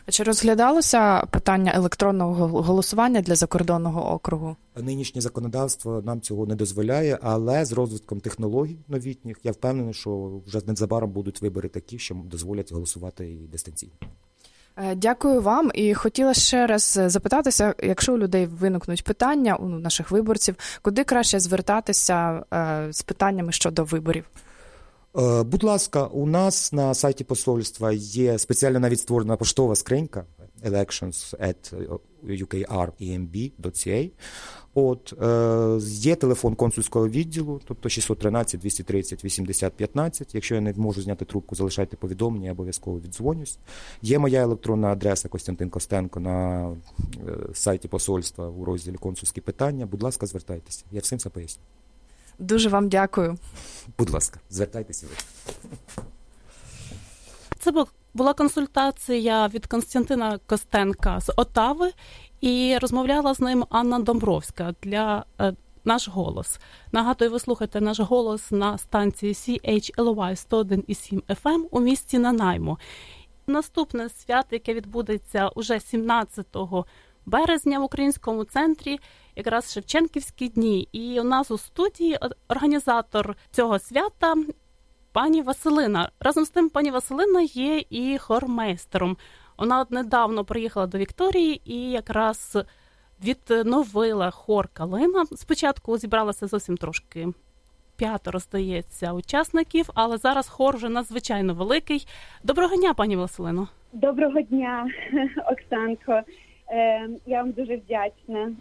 А 0.07 0.11
чи 0.11 0.23
розглядалося 0.23 1.27
питання 1.31 1.73
електронного 1.75 2.63
голосування 2.63 3.21
для 3.21 3.35
закордонного 3.35 4.13
округу? 4.13 4.57
Нинішнє 4.77 5.21
законодавство 5.21 6.03
нам 6.03 6.21
цього 6.21 6.47
не 6.47 6.55
дозволяє, 6.55 7.19
але 7.23 7.65
з 7.65 7.73
розвитком 7.73 8.21
технологій 8.21 8.79
новітніх 8.89 9.37
я 9.45 9.53
впевнений, 9.53 9.95
що 9.95 10.41
вже 10.47 10.61
незабаром 10.67 11.11
будуть 11.11 11.43
вибори 11.43 11.69
такі, 11.69 11.99
що 11.99 12.15
дозволять 12.15 12.73
голосувати 12.73 13.33
і 13.33 13.37
дистанційно. 13.37 13.93
Е, 14.77 14.95
дякую 14.95 15.43
вам 15.43 15.71
і 15.75 15.95
хотіла 15.95 16.35
ще 16.35 16.67
раз 16.67 17.01
запитатися, 17.07 17.75
якщо 17.83 18.15
у 18.15 18.19
людей 18.19 18.47
виникнуть 18.47 19.05
питання 19.05 19.57
у 19.57 19.69
наших 19.69 20.11
виборців, 20.11 20.57
куди 20.83 21.05
краще 21.05 21.41
звертатися 21.41 22.45
е, 22.55 22.89
з 22.93 23.03
питаннями 23.03 23.53
щодо 23.53 23.85
виборів? 23.85 24.25
Е, 25.19 25.43
будь 25.43 25.65
ласка, 25.65 26.07
у 26.07 26.27
нас 26.27 26.73
на 26.73 26.95
сайті 26.95 27.25
посольства 27.25 27.93
є 27.93 28.39
спеціально 28.39 28.81
навіть 28.81 29.01
створена 29.01 29.37
поштова 29.37 29.75
скринька 29.75 30.25
elections 30.65 31.35
at 31.41 31.75
ukremb.ca. 32.25 34.11
От 34.75 35.15
е, 35.23 35.79
є 35.85 36.15
телефон 36.15 36.55
консульського 36.55 37.09
відділу, 37.09 37.61
тобто 37.65 37.89
613 37.89 38.61
230 38.61 39.25
80 39.25 39.73
15. 39.73 40.35
Якщо 40.35 40.55
я 40.55 40.61
не 40.61 40.73
можу 40.73 41.03
зняти 41.03 41.25
трубку, 41.25 41.55
залишайте 41.55 41.97
повідомлення, 41.97 42.47
я 42.47 42.53
обов'язково 42.53 43.01
віддзвонюсь. 43.01 43.59
Є 44.03 44.19
моя 44.19 44.43
електронна 44.43 44.89
адреса 44.89 45.29
Костянтин 45.29 45.71
Костенко 45.71 46.21
на 46.21 46.69
е, 46.71 46.75
сайті 47.55 47.89
посольства 47.89 48.49
у 48.49 48.65
розділі 48.65 48.97
консульські 48.97 49.41
питання. 49.41 49.87
Будь 49.87 50.03
ласка, 50.03 50.27
звертайтеся. 50.27 50.85
Я 50.93 51.01
всім 51.01 51.19
все 51.19 51.29
поясню. 51.29 51.63
Дуже 52.39 52.69
вам 52.69 52.89
дякую. 52.89 53.39
Будь 53.99 54.11
ласка, 54.11 54.41
звертайтеся. 54.51 55.07
Це 57.59 57.73
була 58.15 58.35
консультація 58.35 59.49
від 59.49 59.67
Константина 59.67 60.39
Костенка 60.47 61.21
з 61.21 61.33
Отави, 61.37 61.93
і 62.41 62.79
розмовляла 62.81 63.35
з 63.35 63.41
ним 63.41 63.65
Анна 63.71 63.99
Домбровська 63.99 64.75
для 64.83 65.25
е, 65.41 65.55
наш 65.85 66.09
голос. 66.09 66.61
Нагадую, 66.93 67.31
ви 67.31 67.39
слухаєте 67.39 67.81
наш 67.81 68.01
голос 68.01 68.51
на 68.51 68.79
станції 68.79 69.33
CHLY 69.33 70.49
101,7 70.51 71.23
FM 71.23 71.65
у 71.71 71.81
місті 71.81 72.19
Нанаймо. 72.19 72.79
Наступне 73.47 74.09
свято, 74.09 74.49
яке 74.51 74.75
відбудеться 74.75 75.49
уже 75.49 75.81
17 75.81 76.47
березня 77.27 77.79
в 77.79 77.83
українському 77.83 78.45
центрі, 78.45 78.99
якраз 79.37 79.73
Шевченківські 79.73 80.49
дні. 80.49 80.89
І 80.93 81.21
у 81.21 81.25
нас 81.25 81.51
у 81.51 81.59
студії 81.59 82.19
організатор 82.49 83.37
цього 83.51 83.79
свята. 83.79 84.35
Пані 85.13 85.43
Василина 85.43 86.11
разом 86.21 86.45
з 86.45 86.51
тим, 86.51 86.69
пані 86.69 86.91
Василина 86.91 87.41
є 87.41 87.83
і 87.91 88.19
хормейстером. 88.19 89.17
Вона 89.59 89.81
от 89.81 89.91
недавно 89.91 90.45
приїхала 90.45 90.87
до 90.87 90.99
Вікторії 90.99 91.61
і 91.65 91.91
якраз 91.91 92.59
відновила 93.25 94.31
хор 94.31 94.69
Калина. 94.73 95.25
Спочатку 95.27 95.99
зібралася 95.99 96.47
зовсім 96.47 96.77
трошки 96.77 97.29
п'ятеро, 97.97 98.39
здається, 98.39 99.13
учасників, 99.13 99.91
але 99.95 100.17
зараз 100.17 100.49
хор 100.49 100.77
вже 100.77 100.89
надзвичайно 100.89 101.55
великий. 101.55 102.07
Доброго 102.45 102.77
дня, 102.77 102.95
пані 102.95 103.17
Василино. 103.17 103.69
Доброго 103.93 104.41
дня, 104.41 104.91
Оксанко. 105.53 106.23
Е, 106.71 107.09
я 107.27 107.43
вам 107.43 107.51
дуже 107.51 107.77
вдячна. 107.77 108.53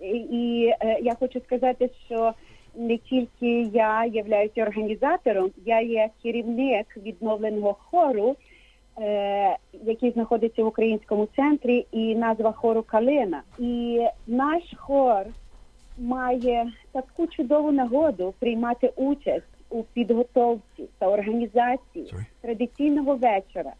Е, 0.00 0.06
і 0.10 0.72
е, 0.80 0.98
я 1.02 1.14
хочу 1.14 1.40
сказати, 1.40 1.90
що 2.06 2.32
не 2.74 2.98
тільки 2.98 3.62
я 3.62 4.04
являюся 4.04 4.62
організатором, 4.62 5.50
я 5.64 5.80
є 5.80 6.08
керівник 6.22 6.86
відновленого 6.96 7.76
хору. 7.90 8.36
Е, 9.00 9.56
який 9.84 10.10
знаходиться 10.10 10.64
в 10.64 10.66
українському 10.66 11.28
центрі, 11.36 11.86
і 11.92 12.14
назва 12.14 12.52
хору 12.52 12.82
Калина. 12.82 13.42
І 13.58 14.06
наш 14.26 14.62
хор 14.76 15.26
має 15.98 16.72
таку 16.92 17.26
чудову 17.26 17.72
нагоду 17.72 18.34
приймати 18.38 18.92
участь 18.96 19.46
у 19.70 19.82
підготовці 19.82 20.84
та 20.98 21.08
організації 21.08 22.04
Sorry. 22.12 22.24
традиційного 22.40 23.16
вечора, 23.16 23.72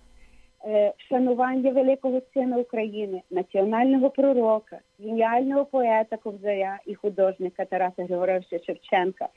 вшанування 0.99 1.71
великого 1.71 2.21
сина 2.35 2.59
України, 2.59 3.23
національного 3.31 4.11
пророка, 4.11 4.79
геніального 5.01 5.65
поета 5.65 6.17
Ковзаря 6.17 6.79
і 6.87 6.95
художника 6.95 7.65
Тараса 7.65 8.05
Григоровича 8.05 8.59
Шевченка. 8.67 9.29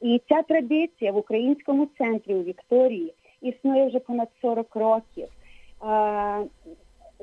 І 0.00 0.20
ця 0.28 0.42
традиція 0.42 1.12
в 1.12 1.16
українському 1.16 1.88
центрі 1.98 2.34
у 2.34 2.42
Вікторії 2.42 3.14
існує 3.42 3.86
вже 3.86 3.98
понад 3.98 4.28
40 4.42 4.76
років. 4.76 5.28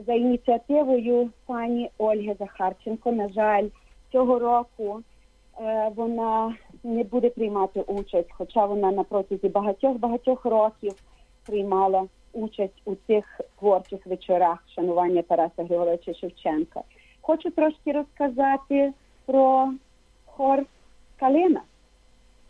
За 0.07 0.13
ініціативою 0.13 1.29
пані 1.45 1.89
Ольги 1.97 2.35
Захарченко, 2.39 3.11
на 3.11 3.29
жаль, 3.29 3.67
цього 4.11 4.39
року 4.39 5.01
е, 5.61 5.91
вона 5.95 6.55
не 6.83 7.03
буде 7.03 7.29
приймати 7.29 7.81
участь, 7.81 8.31
хоча 8.31 8.65
вона 8.65 8.91
на 8.91 9.03
протязі 9.03 9.49
багатьох 9.49 9.97
багатьох 9.97 10.45
років 10.45 10.93
приймала 11.45 12.05
участь 12.35 12.81
у 12.85 12.95
цих 13.07 13.41
творчих 13.59 14.07
вечорах 14.07 14.63
шанування 14.75 15.21
Тараса 15.21 15.63
Григоровича 15.63 16.13
Шевченка. 16.13 16.81
Хочу 17.21 17.51
трошки 17.51 17.91
розказати 17.91 18.93
про 19.25 19.69
хор 20.25 20.63
Калина. 21.19 21.61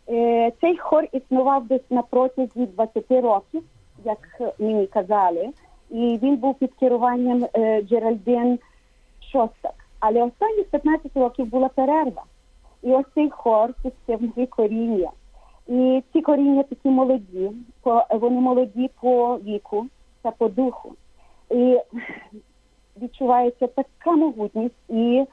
Е, 0.08 0.52
цей 0.60 0.76
хор 0.76 1.04
існував 1.12 1.66
десь 1.66 1.90
на 1.90 2.02
протязі 2.02 2.66
20 2.66 3.10
років, 3.10 3.62
як 4.04 4.18
мені 4.58 4.86
казали, 4.86 5.48
і 5.90 6.18
він 6.22 6.36
був 6.36 6.54
під 6.54 6.74
керуванням 6.80 7.46
е, 7.54 7.82
Джеральдин 7.82 8.58
Шостак. 9.32 9.74
Але 10.00 10.22
останні 10.22 10.62
15 10.62 11.16
років 11.16 11.46
була 11.46 11.68
перерва. 11.68 12.22
І 12.82 12.92
ось 12.92 13.06
цей 13.14 13.30
хор 13.30 13.74
пустив 13.82 14.22
нові 14.22 14.46
коріння. 14.46 15.10
І 15.68 16.02
ці 16.12 16.22
коріння 16.22 16.62
такі 16.62 16.88
молоді, 16.88 17.50
вони 18.10 18.40
молоді 18.40 18.90
по 19.00 19.36
віку 19.36 19.86
та 20.22 20.30
по 20.30 20.48
духу. 20.48 20.92
І 21.50 21.78
відчувається 23.02 23.66
така 23.66 24.12
могутність 24.12 24.74
і 24.88 25.24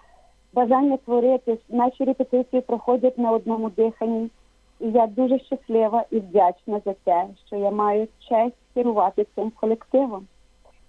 бажання 0.53 0.97
творити. 0.97 1.57
Наші 1.69 2.03
репетиції 2.03 2.61
проходять 2.61 3.17
на 3.17 3.31
одному 3.31 3.69
диханні. 3.69 4.29
І 4.79 4.91
я 4.91 5.07
дуже 5.07 5.39
щаслива 5.39 6.05
і 6.11 6.19
вдячна 6.19 6.81
за 6.85 6.93
те, 6.93 7.25
що 7.47 7.55
я 7.55 7.71
маю 7.71 8.07
честь 8.29 8.55
керувати 8.73 9.25
цим 9.35 9.51
колективом. 9.51 10.27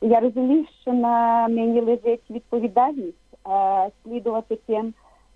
І 0.01 0.09
я 0.09 0.21
розумію, 0.21 0.67
що 0.83 0.93
на 0.93 1.49
мені 1.49 1.81
лежить 1.81 2.31
відповідальність 2.31 3.39
а, 3.45 3.89
слідувати 4.03 4.59
тим 4.67 4.95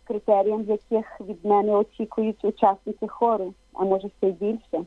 критеріям, 0.08 0.64
яких 0.68 1.20
від 1.20 1.44
мене 1.44 1.72
очікують 1.72 2.44
учасники 2.44 3.08
хору, 3.08 3.54
а 3.74 3.84
може 3.84 4.08
ще 4.18 4.28
й 4.28 4.32
більше. 4.32 4.84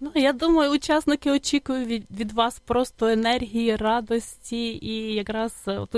Ну, 0.00 0.10
я 0.14 0.32
думаю, 0.32 0.70
учасники 0.70 1.30
очікують 1.30 1.88
від 1.88 2.20
від 2.20 2.32
вас 2.32 2.58
просто 2.58 3.06
енергії, 3.06 3.76
радості 3.76 4.78
і 4.82 5.14
якраз 5.14 5.64
от, 5.66 5.96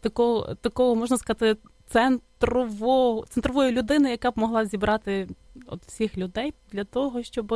такого, 0.00 0.54
такого 0.54 0.94
можна 0.94 1.16
сказати, 1.16 1.56
центрового, 1.86 3.24
центрової 3.26 3.72
людини, 3.72 4.10
яка 4.10 4.30
б 4.30 4.38
могла 4.38 4.64
зібрати 4.64 5.28
от 5.66 5.80
всіх 5.82 6.18
людей 6.18 6.54
для 6.72 6.84
того, 6.84 7.22
щоб 7.22 7.54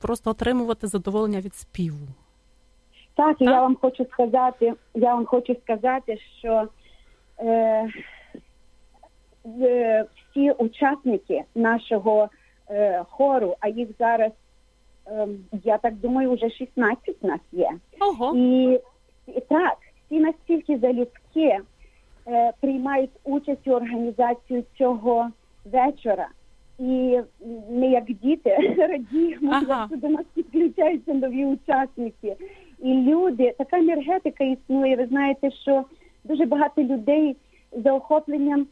просто 0.00 0.30
отримувати 0.30 0.86
задоволення 0.86 1.40
від 1.40 1.54
співу. 1.54 2.06
Так, 3.14 3.36
і 3.40 3.44
я 3.44 3.60
вам 3.60 3.76
хочу 3.76 4.06
сказати, 4.12 4.72
я 4.94 5.14
вам 5.14 5.26
хочу 5.26 5.56
сказати, 5.62 6.18
що 6.38 6.68
е, 7.38 7.46
е, 7.46 7.88
всі 10.30 10.50
учасники 10.50 11.44
нашого 11.54 12.28
е, 12.70 13.04
хору, 13.10 13.56
а 13.60 13.68
їх 13.68 13.88
зараз, 13.98 14.32
е, 15.06 15.28
я 15.64 15.78
так 15.78 15.94
думаю, 15.94 16.32
вже 16.32 16.50
16 16.50 17.22
нас 17.22 17.40
є. 17.52 17.70
Ого. 18.00 18.36
І, 18.36 18.80
і 19.26 19.40
так, 19.48 19.76
всі 20.06 20.20
настільки 20.20 20.78
залюбки 20.78 21.58
е, 22.28 22.52
приймають 22.60 23.10
участь 23.24 23.68
у 23.68 23.70
організації 23.70 24.64
цього 24.78 25.28
вечора. 25.64 26.28
І 26.78 27.20
ми, 27.70 27.86
як 27.86 28.04
діти, 28.04 28.56
радіємо, 28.78 29.52
ага. 29.52 29.86
що 29.86 29.96
до 29.96 30.08
нас 30.08 30.24
підключаються 30.34 31.14
нові 31.14 31.44
учасники. 31.44 32.36
І 32.78 32.94
люди, 32.94 33.54
така 33.58 33.78
енергетика 33.78 34.44
існує. 34.44 34.96
Ви 34.96 35.06
знаєте, 35.06 35.50
що 35.50 35.84
дуже 36.24 36.46
багато 36.46 36.82
людей 36.82 37.36
за 37.72 37.92
охопленням 37.92 38.66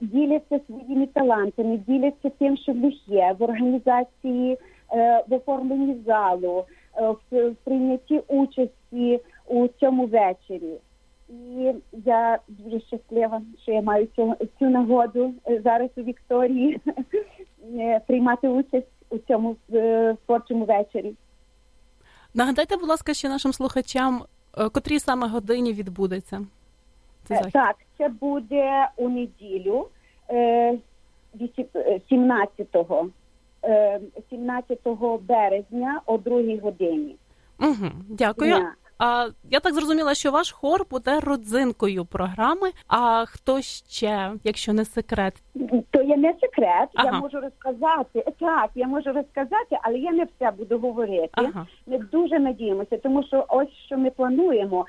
діляться 0.00 0.60
своїми 0.66 1.06
талантами, 1.06 1.76
діляться 1.88 2.30
тим, 2.38 2.56
що 2.56 2.72
в 2.72 2.76
них 2.76 3.08
є 3.08 3.36
в 3.38 3.42
організації, 3.42 4.58
е, 4.92 5.24
в 5.28 5.34
оформленні 5.34 5.96
залу, 6.06 6.64
е, 6.96 7.14
в, 7.30 7.54
прийнятті 7.64 8.18
участі 8.28 9.20
у 9.46 9.68
цьому 9.68 10.06
вечорі. 10.06 10.78
І 11.28 11.74
я 12.04 12.38
дуже 12.48 12.80
щаслива, 12.80 13.42
що 13.62 13.72
я 13.72 13.82
маю 13.82 14.08
цю 14.16 14.36
цю 14.58 14.70
нагоду 14.70 15.34
е, 15.48 15.60
зараз 15.64 15.90
у 15.96 16.02
Вікторії 16.02 16.80
е, 17.78 18.00
приймати 18.06 18.48
участь 18.48 18.86
у 19.10 19.18
цьому 19.18 19.56
е, 19.72 20.16
творчому 20.26 20.64
вечорі. 20.64 21.14
Нагадайте, 22.34 22.76
будь 22.76 22.88
ласка, 22.88 23.14
ще 23.14 23.28
нашим 23.28 23.52
слухачам 23.52 24.22
е, 24.58 24.68
котрій 24.68 24.98
саме 24.98 25.28
годині 25.28 25.72
відбудеться? 25.72 26.36
Е, 26.36 27.34
захід? 27.34 27.52
Так, 27.52 27.76
це 28.02 28.08
буде 28.08 28.88
у 28.96 29.08
неділю 29.08 29.88
е, 30.30 30.78
вісі- 31.40 31.66
е, 31.76 32.00
17 32.08 33.10
е, 33.64 34.00
17 34.30 34.78
березня 35.28 36.00
о 36.06 36.18
2 36.18 36.60
годині. 36.62 37.16
Угу, 37.60 37.90
дякую. 38.08 38.54
А 39.04 39.28
я 39.50 39.60
так 39.60 39.74
зрозуміла, 39.74 40.14
що 40.14 40.30
ваш 40.30 40.52
хор 40.52 40.86
буде 40.90 41.20
родзинкою 41.20 42.04
програми. 42.04 42.70
А 42.88 43.24
хто 43.26 43.60
ще, 43.60 44.30
якщо 44.44 44.72
не 44.72 44.84
секрет? 44.84 45.34
То 45.90 46.02
є 46.02 46.16
не 46.16 46.34
секрет, 46.40 46.88
я 47.04 47.12
можу 47.12 47.40
розказати. 47.40 48.24
Так, 48.40 48.70
я 48.74 48.86
можу 48.86 49.12
розказати, 49.12 49.78
але 49.82 49.98
я 49.98 50.12
не 50.12 50.24
все 50.24 50.50
буду 50.50 50.78
говорити. 50.78 51.28
Ага. 51.32 51.66
Ми 51.86 51.98
дуже 51.98 52.38
надіємося, 52.38 52.96
тому 52.96 53.22
що 53.24 53.44
ось 53.48 53.68
що 53.86 53.98
ми 53.98 54.10
плануємо. 54.10 54.86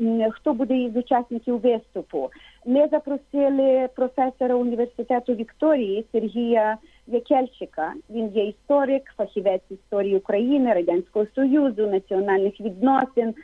е, 0.00 0.30
Хто 0.30 0.52
буде 0.54 0.76
із 0.76 0.96
учасників 0.96 1.60
виступу? 1.60 2.30
Ми 2.66 2.88
запросили 2.88 3.88
професора 3.96 4.54
університету 4.54 5.34
Вікторії 5.34 6.06
Сергія 6.12 6.76
Якельчика. 7.06 7.92
Він 8.10 8.28
є 8.28 8.44
історик, 8.44 9.02
фахівець 9.16 9.70
історії 9.70 10.16
України, 10.16 10.74
радянського 10.74 11.26
союзу, 11.34 11.86
національних 11.86 12.60
відносин, 12.60 13.34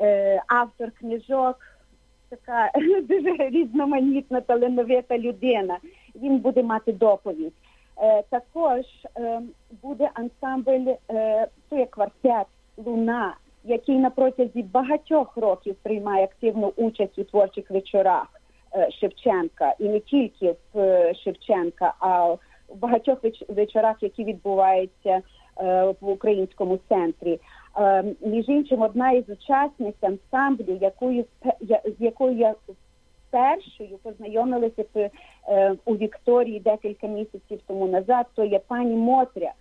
е, 0.00 0.42
автор 0.46 0.90
книжок. 0.90 1.56
Така 2.28 2.70
дуже 3.08 3.48
різноманітна 3.48 4.40
талановита 4.40 5.18
людина. 5.18 5.78
Він 6.14 6.38
буде 6.38 6.62
мати 6.62 6.92
доповідь. 6.92 7.52
Е, 8.02 8.22
також 8.22 8.84
е, 9.16 9.42
буде 9.82 10.10
ансамбль, 10.14 10.92
то 11.68 11.76
є 11.76 11.86
квартет 11.86 12.46
Луна, 12.76 13.36
який 13.64 13.98
на 13.98 14.10
протязі 14.10 14.62
багатьох 14.62 15.36
років 15.36 15.76
приймає 15.82 16.24
активну 16.24 16.72
участь 16.76 17.18
у 17.18 17.24
творчих 17.24 17.70
вечорах 17.70 18.26
Шевченка, 19.00 19.74
і 19.78 19.84
не 19.84 20.00
тільки 20.00 20.54
в 20.74 21.14
Шевченка, 21.14 21.94
а 22.00 22.36
в 22.68 22.76
багатьох 22.76 23.18
вечорах, 23.48 23.96
які 24.00 24.24
відбуваються 24.24 25.20
е, 25.60 25.94
в 26.00 26.08
українському 26.08 26.78
центрі. 26.88 27.40
Е, 27.78 28.04
між 28.20 28.48
іншим, 28.48 28.82
одна 28.82 29.10
із 29.10 29.28
учасниць 29.28 29.94
ансамблю, 30.00 30.78
якою 30.80 31.24
з 31.84 31.94
якою 31.98 32.36
я 32.36 32.54
першою 33.30 33.98
познайомилася 34.02 34.84
е, 35.48 35.74
у 35.84 35.96
Вікторії 35.96 36.60
декілька 36.60 37.06
місяців 37.06 37.60
тому 37.66 37.86
назад, 37.86 38.26
то 38.34 38.44
є 38.44 38.58
пані 38.58 38.94
Мотря. 38.94 39.52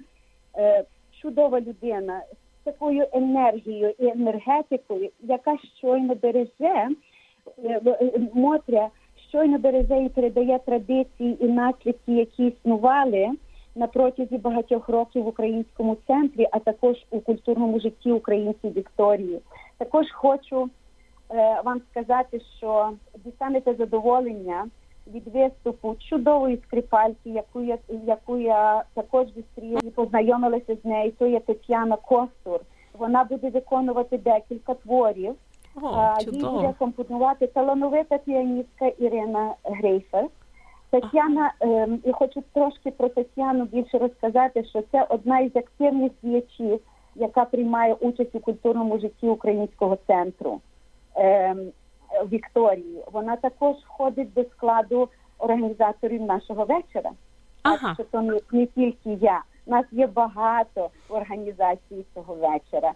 Чудова 1.22 1.62
людина 1.62 2.22
з 2.62 2.64
такою 2.64 3.08
енергією 3.14 3.94
і 4.00 4.08
енергетикою, 4.08 5.10
яка 5.20 5.58
щойно 5.78 6.16
береже 6.16 6.88
Мотря 8.34 8.90
щойно 9.36 9.60
береже 9.60 10.04
і 10.04 10.10
передає 10.10 10.60
традиції 10.60 11.46
і 11.46 11.48
наслідки, 11.48 12.12
які 12.12 12.48
існували 12.48 13.30
на 13.76 13.88
протязі 13.88 14.38
багатьох 14.38 14.90
років 14.90 15.24
в 15.24 15.28
українському 15.28 15.98
центрі, 16.08 16.48
а 16.52 16.60
також 16.60 16.96
у 17.10 17.20
культурному 17.20 17.80
житті 17.80 18.12
українців 18.12 18.74
Вікторії. 18.74 19.40
Також 19.78 20.06
хочу 20.12 20.70
е, 21.32 21.62
вам 21.66 21.82
сказати, 21.92 22.42
що 22.58 22.92
дістанете 23.26 23.74
задоволення 23.74 24.66
від 25.14 25.28
виступу 25.28 25.96
чудової 26.10 26.58
скрипальки, 26.68 27.30
яку 27.30 27.62
я 27.62 27.78
яку 28.06 28.38
я 28.38 28.84
також 28.94 29.28
зустріла 29.36 29.80
і 29.84 29.90
познайомилася 29.90 30.76
з 30.84 30.86
нею. 30.86 31.12
То 31.12 31.28
є 31.28 31.40
Тетяна 31.40 31.96
Костур. 31.96 32.60
Вона 32.94 33.24
буде 33.24 33.50
виконувати 33.50 34.18
декілька 34.18 34.74
творів. 34.74 35.36
О, 35.82 36.14
Їй 36.20 36.42
буде 36.42 36.74
компонувати 36.80 37.48
талановита 37.48 38.18
піаністка 38.18 38.88
Ірина 38.88 39.54
Грейфер. 39.64 40.26
Тетяна, 40.90 41.54
ем, 41.60 42.00
і 42.04 42.12
хочу 42.12 42.44
трошки 42.54 42.92
про 42.92 43.10
Тетяну 43.10 43.66
більше 43.66 43.98
розказати, 43.98 44.66
що 44.66 44.84
це 44.92 45.06
одна 45.10 45.40
із 45.40 45.56
активних 45.56 46.12
діячів, 46.24 46.80
яка 47.16 47.46
приймає 47.46 47.94
участь 47.94 48.36
у 48.36 48.40
культурному 48.40 49.00
житті 49.00 49.28
українського 49.28 49.98
центру 50.08 50.62
ем, 51.16 51.72
Вікторії. 52.32 53.04
Вона 53.12 53.36
також 53.36 53.76
входить 53.76 54.34
до 54.34 54.44
складу 54.44 55.10
організаторів 55.38 56.22
нашого 56.22 56.66
вечора. 56.66 57.12
Ага. 57.64 57.78
Так 57.82 57.94
що 57.94 58.04
то 58.04 58.22
не, 58.22 58.40
не 58.52 58.66
тільки 58.66 59.14
я. 59.14 59.42
Нас 59.68 59.86
є 59.92 60.08
багато 60.08 60.90
організацій 61.10 62.06
цього 62.14 62.34
вечора. 62.34 62.94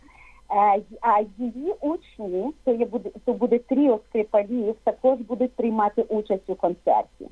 А 1.02 1.20
її 1.38 1.74
учні, 1.82 2.54
то 2.64 2.72
є 2.72 2.86
буде 2.86 3.10
то 3.26 3.34
буде 3.34 3.60
тріо 3.60 4.00
скрипалів, 4.10 4.76
також 4.84 5.20
будуть 5.20 5.54
приймати 5.54 6.02
участь 6.02 6.50
у 6.50 6.56
концерті. 6.56 7.28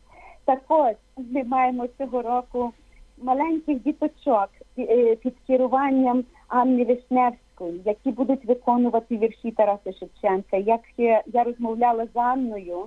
Також 0.45 0.93
ми 1.17 1.43
маємо 1.43 1.87
цього 1.97 2.21
року 2.21 2.71
маленьких 3.21 3.83
діточок 3.83 4.49
е, 4.79 5.15
під 5.15 5.33
керуванням 5.47 6.23
Анни 6.47 6.85
Вишневської, 6.85 7.81
які 7.85 8.11
будуть 8.11 8.45
виконувати 8.45 9.17
вірші 9.17 9.51
Тараса 9.51 9.93
Шевченка. 9.93 10.57
Як 10.57 10.81
я, 10.97 11.43
розмовляла 11.43 12.05
з 12.13 12.17
Анною, 12.17 12.85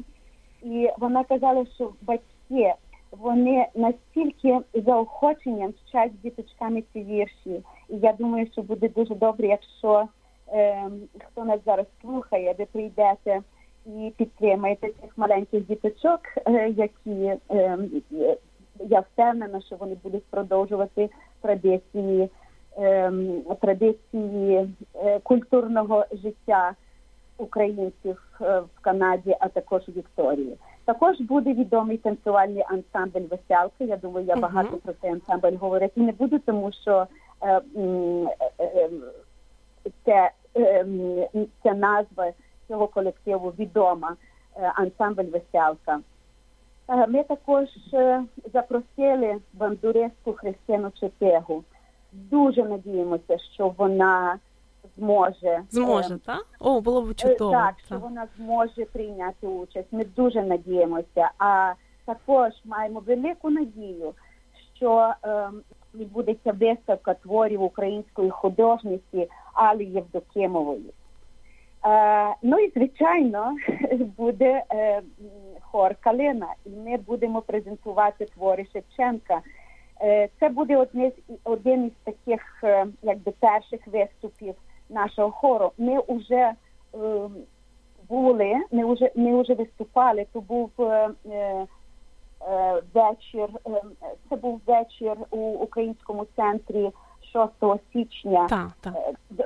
і 0.63 0.91
вона 0.99 1.25
казала, 1.25 1.67
що 1.75 1.93
батьки 2.03 2.75
вони 3.11 3.67
настільки 3.75 4.59
заохоченням 4.75 5.75
вчать 5.85 6.21
діточками 6.23 6.83
ці 6.93 7.03
вірші. 7.03 7.63
І 7.89 7.97
я 7.97 8.13
думаю, 8.13 8.47
що 8.53 8.63
буде 8.63 8.89
дуже 8.89 9.15
добре, 9.15 9.47
якщо 9.47 10.09
хто 11.27 11.45
нас 11.45 11.61
зараз 11.67 11.87
слухає, 12.01 12.55
ви 12.59 12.65
прийдете 12.65 13.41
і 13.87 14.13
підтримаєте 14.17 14.89
цих 14.89 15.19
маленьких 15.19 15.67
діточок, 15.67 16.21
е, 16.47 16.69
які 16.69 17.33
ем, 17.49 17.91
я 18.81 19.01
впевнена, 19.01 19.61
що 19.61 19.77
вони 19.77 19.97
будуть 20.03 20.25
продовжувати 20.25 21.11
традиції, 21.41 22.31
ем, 22.77 23.43
традиції 23.61 24.69
е, 24.95 25.19
культурного 25.19 26.07
життя 26.13 26.73
українців 27.39 28.23
е, 28.41 28.61
в 28.61 28.81
Канаді, 28.81 29.37
а 29.41 29.49
також 29.49 29.83
у 29.89 29.93
Вікторії. 29.93 30.57
Також 30.85 31.21
буде 31.21 31.53
відомий 31.53 31.97
танцювальний 31.97 32.65
ансамбль 32.69 33.29
Веселка. 33.31 33.85
Я 33.85 33.97
думаю, 33.97 34.27
я 34.27 34.37
багато 34.37 34.77
про 34.77 34.93
цей 34.93 35.11
ансамбль 35.11 35.57
говорити 35.57 36.01
не 36.01 36.13
буду, 36.13 36.39
тому 36.39 36.73
що 36.83 37.07
е, 37.43 37.61
е, 37.77 38.37
е, 38.61 38.91
це, 40.05 40.31
ця 41.63 41.75
назва 41.75 42.33
цього 42.69 42.87
колективу 42.87 43.53
відома 43.59 44.17
е, 44.57 44.73
ансамбль 44.75 45.23
Веселка. 45.33 46.01
Е, 46.89 47.07
Ми 47.07 47.23
також 47.23 47.69
е, 47.95 48.23
запросили 48.53 49.37
бандуристку 49.53 50.33
Христину 50.33 50.91
Чепегу. 51.01 51.65
Дуже 52.13 52.65
надіємося, 52.65 53.39
що 53.55 53.69
вона 53.79 54.39
зможе 54.97 55.47
е, 55.49 55.63
Зможе, 55.71 56.19
так? 56.19 56.47
О, 56.61 56.81
було 56.81 57.03
б 57.03 57.11
Е, 57.11 57.15
чудово. 57.15 57.53
Так, 57.53 57.75
що 57.79 57.89
так. 57.95 58.01
вона 58.01 58.27
зможе 58.37 58.85
прийняти 58.85 59.47
участь. 59.47 59.89
Ми 59.93 60.05
дуже 60.05 60.43
надіємося. 60.43 61.31
А 61.39 61.73
також 62.05 62.53
маємо 62.65 63.01
велику 63.07 63.51
надію, 63.51 64.15
що 64.77 65.13
ем, 65.23 65.61
відбудеться 65.95 66.53
виставка 66.53 67.15
творів 67.15 67.63
української 67.63 68.31
художниці 68.31 69.29
Али 69.61 69.85
Євдокимової. 69.85 70.91
Е, 71.87 72.35
ну 72.43 72.59
і 72.59 72.71
звичайно 72.71 73.57
буде 74.17 74.63
е, 74.73 75.03
хор 75.61 75.95
Калина, 76.01 76.55
і 76.67 76.71
ми 76.71 76.97
будемо 76.97 77.43
презентувати 77.43 78.25
твори 78.25 78.67
Шевченка. 78.73 79.41
Е, 80.03 80.29
це 80.41 80.49
буде 80.49 80.87
один 81.45 81.87
із 81.87 81.93
таких, 82.05 82.65
якби 83.03 83.33
перших 83.41 83.81
виступів 83.87 84.55
нашого 84.89 85.31
хору. 85.31 85.73
Ми 85.79 86.03
вже 86.09 86.35
е, 86.35 86.55
були, 88.09 88.55
ми 88.73 88.93
вже 88.93 89.11
ми 89.15 89.43
вже 89.43 89.55
виступали. 89.55 90.27
То 90.33 90.41
був 90.41 90.71
вечір. 92.95 93.49
е, 93.67 93.83
Це 94.31 94.37
був 94.37 94.61
вечір 94.67 95.17
у 95.31 95.37
українському 95.39 96.27
центрі 96.37 96.91
6 97.33 97.53
січня. 97.93 98.47
Так, 98.49 98.71
так. 98.81 98.95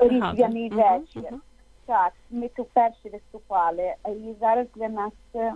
Різдвяний 0.00 0.70
вечір. 0.70 1.22
угу. 1.30 1.40
Так, 1.86 2.12
ми 2.30 2.48
тут 2.48 2.68
перші 2.72 3.08
виступали, 3.08 3.94
і 4.08 4.34
зараз 4.40 4.66
для 4.74 4.88
нас 4.88 5.12
е, 5.34 5.54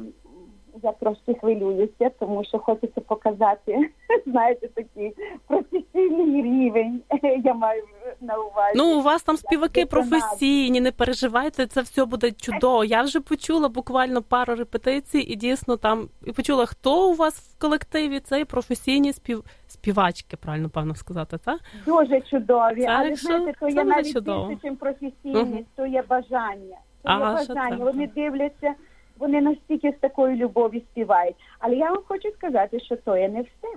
я 0.82 0.92
трошки 0.92 1.34
хвилююся, 1.34 2.10
тому 2.18 2.44
що 2.44 2.58
хочеться 2.58 3.00
показати, 3.00 3.90
знаєте, 4.26 4.68
такий 4.68 5.14
професійний 5.46 6.42
рівень. 6.42 7.00
Я 7.44 7.54
маю 7.54 7.82
на 8.20 8.34
увазі. 8.38 8.72
Ну, 8.76 8.98
у 8.98 9.02
вас 9.02 9.22
там 9.22 9.36
співаки 9.36 9.80
це 9.80 9.86
професійні, 9.86 10.80
не 10.80 10.92
переживайте, 10.92 11.66
це 11.66 11.80
все 11.80 12.04
буде 12.04 12.32
чудово. 12.32 12.84
Я 12.84 13.02
вже 13.02 13.20
почула 13.20 13.68
буквально 13.68 14.22
пару 14.22 14.54
репетицій, 14.54 15.18
і 15.18 15.36
дійсно 15.36 15.76
там 15.76 16.08
і 16.26 16.32
почула, 16.32 16.66
хто 16.66 17.10
у 17.10 17.14
вас 17.14 17.38
в 17.40 17.60
колективі. 17.60 18.20
Це 18.20 18.44
професійні 18.44 19.12
спів... 19.12 19.44
співачки, 19.66 20.36
правильно 20.36 20.68
певно 20.68 20.94
сказати, 20.94 21.38
так? 21.44 21.60
Дуже 21.86 22.20
чудові, 22.20 22.82
Так 22.82 22.96
але 23.00 23.16
що 23.16 23.26
знаєте, 23.28 23.52
то 23.60 23.66
це 23.70 23.72
є 23.72 23.84
навіть 23.84 24.12
чудово. 24.12 24.48
більше, 24.48 24.60
чим 24.62 24.76
професійність, 24.76 25.52
Мгм. 25.52 25.64
то 25.76 25.86
є 25.86 26.02
бажання. 26.08 26.76
То 27.02 27.10
своє 27.10 27.24
А, 27.24 27.44
що 27.44 27.54
бажання. 27.54 27.84
Вони 27.84 28.06
дивляться, 28.06 28.74
вони 29.18 29.40
настільки 29.40 29.90
з 29.92 30.00
такою 30.00 30.36
любов'ю 30.36 30.80
співають. 30.92 31.36
Але 31.58 31.76
я 31.76 31.90
вам 31.90 32.02
хочу 32.08 32.30
сказати, 32.30 32.80
що 32.80 32.96
то 32.96 33.16
є 33.16 33.28
не 33.28 33.42
все. 33.42 33.68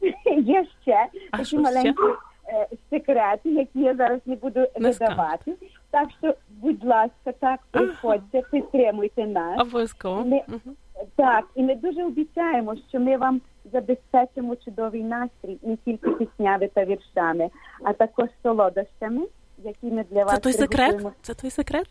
Є 0.40 0.66
ще 0.82 1.06
А 1.30 1.36
такі 1.36 1.44
ще? 1.48 1.58
маленькі 1.58 2.02
е, 2.48 2.68
секрети, 2.90 3.50
які 3.50 3.80
я 3.80 3.94
зараз 3.94 4.20
не 4.26 4.36
буду 4.36 4.66
видавати. 4.76 5.54
Так 5.90 6.08
що, 6.18 6.34
будь 6.48 6.84
ласка, 6.84 7.32
так 7.40 7.60
приходьте, 7.70 8.42
підтримуйте 8.52 9.26
нас. 9.26 9.60
Обов'язково. 9.60 10.24
Ми- 10.24 10.42
Так, 11.16 11.44
і 11.54 11.62
ми 11.62 11.74
дуже 11.74 12.04
обіцяємо, 12.04 12.76
що 12.88 13.00
ми 13.00 13.16
вам 13.16 13.40
забезпечимо 13.72 14.56
чудовий 14.56 15.02
настрій 15.04 15.58
не 15.62 15.76
тільки 15.76 16.10
піснями 16.10 16.68
та 16.74 16.84
віршами, 16.84 17.50
а 17.84 17.92
також 17.92 18.28
солодощами, 18.42 19.22
які 19.58 19.86
ми 19.86 20.04
для 20.10 20.24
вас 20.24 20.34
Це 20.34 20.40
той 20.40 20.52
секрет? 20.52 21.06
Це 21.22 21.34
той 21.34 21.50
секрет? 21.50 21.86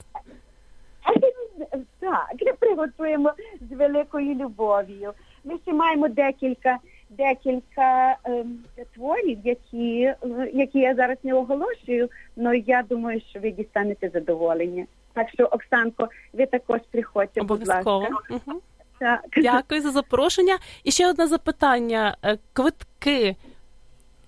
Так, 2.07 2.41
ми 2.45 2.53
приготуємо 2.53 3.31
з 3.71 3.75
великою 3.75 4.33
любов'ю. 4.35 5.13
Ми 5.43 5.57
ще 5.65 5.73
маємо 5.73 6.07
декілька 6.07 6.77
декілька 7.09 8.17
ем, 8.23 8.59
творів, 8.95 9.39
які, 9.43 10.01
е, 10.01 10.17
які 10.53 10.79
я 10.79 10.95
зараз 10.95 11.17
не 11.23 11.33
оголошую, 11.33 12.09
але 12.37 12.57
я 12.57 12.83
думаю, 12.89 13.21
що 13.29 13.39
ви 13.39 13.51
дістанете 13.51 14.09
задоволення. 14.13 14.85
Так 15.13 15.29
що, 15.29 15.43
Оксанко, 15.43 16.09
ви 16.33 16.45
також 16.45 16.79
приходьте, 16.91 17.43
будь 17.43 17.67
ласка. 17.67 17.99
Мгм. 18.29 18.59
Так. 18.99 19.25
Дякую 19.37 19.81
за 19.81 19.91
запрошення. 19.91 20.57
І 20.83 20.91
ще 20.91 21.09
одне 21.09 21.27
запитання: 21.27 22.17
Е, 22.25 22.37
квитки. 22.53 23.35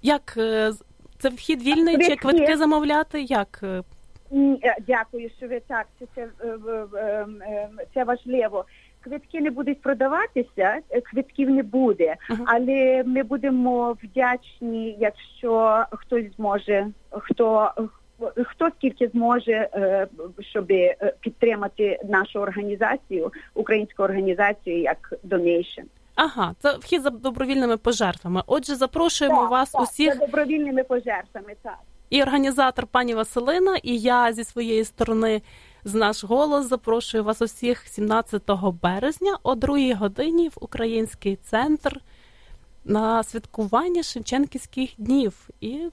Як 0.01 0.33
е, 0.37 0.71
це 1.19 1.29
вхід 1.29 1.63
вільний 1.63 1.97
чи 1.97 2.03
Квитки. 2.03 2.15
квитки 2.15 2.57
замовляти? 2.57 3.21
Як? 3.21 3.63
Е? 4.63 4.75
Дякую, 4.87 5.29
що 5.37 5.47
ви 5.47 5.59
так. 5.67 5.87
Це, 5.99 6.05
це, 6.15 6.21
е, 6.21 6.55
в- 6.55 6.95
е, 6.95 7.25
е, 7.41 7.69
це 7.93 8.03
важливо. 8.03 8.65
Квитки 9.01 9.41
не 9.41 9.49
будуть 9.51 9.81
продаватися, 9.81 10.79
е, 10.89 11.01
квитків 11.01 11.49
не 11.49 11.63
буде, 11.63 12.15
але 12.45 13.03
ми 13.05 13.23
будемо 13.23 13.97
вдячні, 14.03 14.97
якщо 14.99 15.83
хтось 15.91 16.25
зможе, 16.35 16.87
хто 17.11 17.71
хто 18.45 18.69
скільки 18.77 19.07
зможе, 19.07 19.69
е, 19.73 20.07
щоб 20.39 20.67
підтримати 21.19 21.99
нашу 22.09 22.39
організацію, 22.39 23.31
українську 23.53 24.03
організацію 24.03 24.81
як 24.81 25.13
donation. 25.23 25.81
Ага, 26.15 26.55
це 26.59 26.77
вхід 26.77 27.01
за 27.01 27.09
добровільними 27.09 27.77
пожертвами. 27.77 28.41
Отже, 28.47 28.75
запрошуємо 28.75 29.47
вас 29.47 29.75
усіх 29.75 30.13
за 30.13 30.25
добровільними 30.25 30.83
пожертвами. 30.83 31.53
Так. 31.61 31.77
І 32.09 32.21
організатор 32.21 32.87
пані 32.87 33.15
Василина, 33.15 33.77
і 33.83 33.97
я 33.97 34.33
зі 34.33 34.43
своєї 34.43 34.85
сторони 34.85 35.41
з 35.83 35.93
наш 35.93 36.23
голос 36.23 36.69
запрошую 36.69 37.23
вас 37.23 37.41
усіх 37.41 37.87
17 37.87 38.51
березня 38.81 39.37
о 39.43 39.55
2 39.55 39.95
годині 39.95 40.49
в 40.49 40.53
Український 40.61 41.35
центр 41.35 42.01
на 42.85 43.23
святкування 43.23 44.03
Шевченківських 44.03 44.89
днів. 44.97 45.49
І 45.61 45.89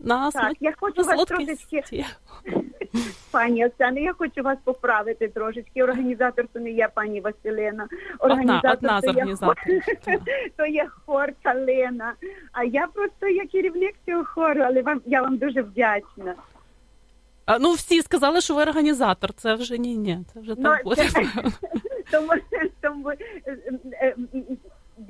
на 0.00 0.30
Так, 0.30 0.56
я 0.60 0.72
хочу 0.80 1.02
вас 1.02 1.26
трошечки 1.26 2.04
Пані 3.30 3.66
Оксана, 3.66 4.00
я 4.00 4.12
хочу 4.12 4.42
вас 4.42 4.58
поправити 4.64 5.28
трошечки. 5.28 5.82
Організатор 5.82 6.46
то 6.52 6.60
не 6.60 6.70
я, 6.70 6.88
пані 6.88 7.20
Василина. 7.20 7.88
Одна, 8.18 8.62
одна 8.72 9.00
з 9.00 9.04
то 9.04 9.06
є 9.06 9.12
організаторів. 9.12 9.82
хор- 10.06 10.18
то 10.56 10.66
є 10.66 10.88
хор 11.06 11.28
Калина. 11.42 12.12
А 12.52 12.64
я 12.64 12.86
просто 12.86 13.28
є 13.28 13.46
керівник 13.46 13.94
цього 14.06 14.24
хору, 14.24 14.60
але 14.66 14.82
вам 14.82 15.00
я 15.06 15.22
вам 15.22 15.36
дуже 15.36 15.62
вдячна. 15.62 16.34
А, 17.46 17.58
ну, 17.58 17.72
всі 17.72 18.02
сказали, 18.02 18.40
що 18.40 18.54
ви 18.54 18.62
організатор. 18.62 19.32
Це 19.32 19.54
вже 19.54 19.78
ні, 19.78 19.96
ні, 19.96 20.18
це 20.34 20.40
вже 20.40 20.54
Ну, 20.58 20.62
так 20.62 20.84
буде. 20.84 21.08
Тому, 22.10 22.28
тому 22.80 23.10
е, 23.10 23.18
е, 23.92 24.14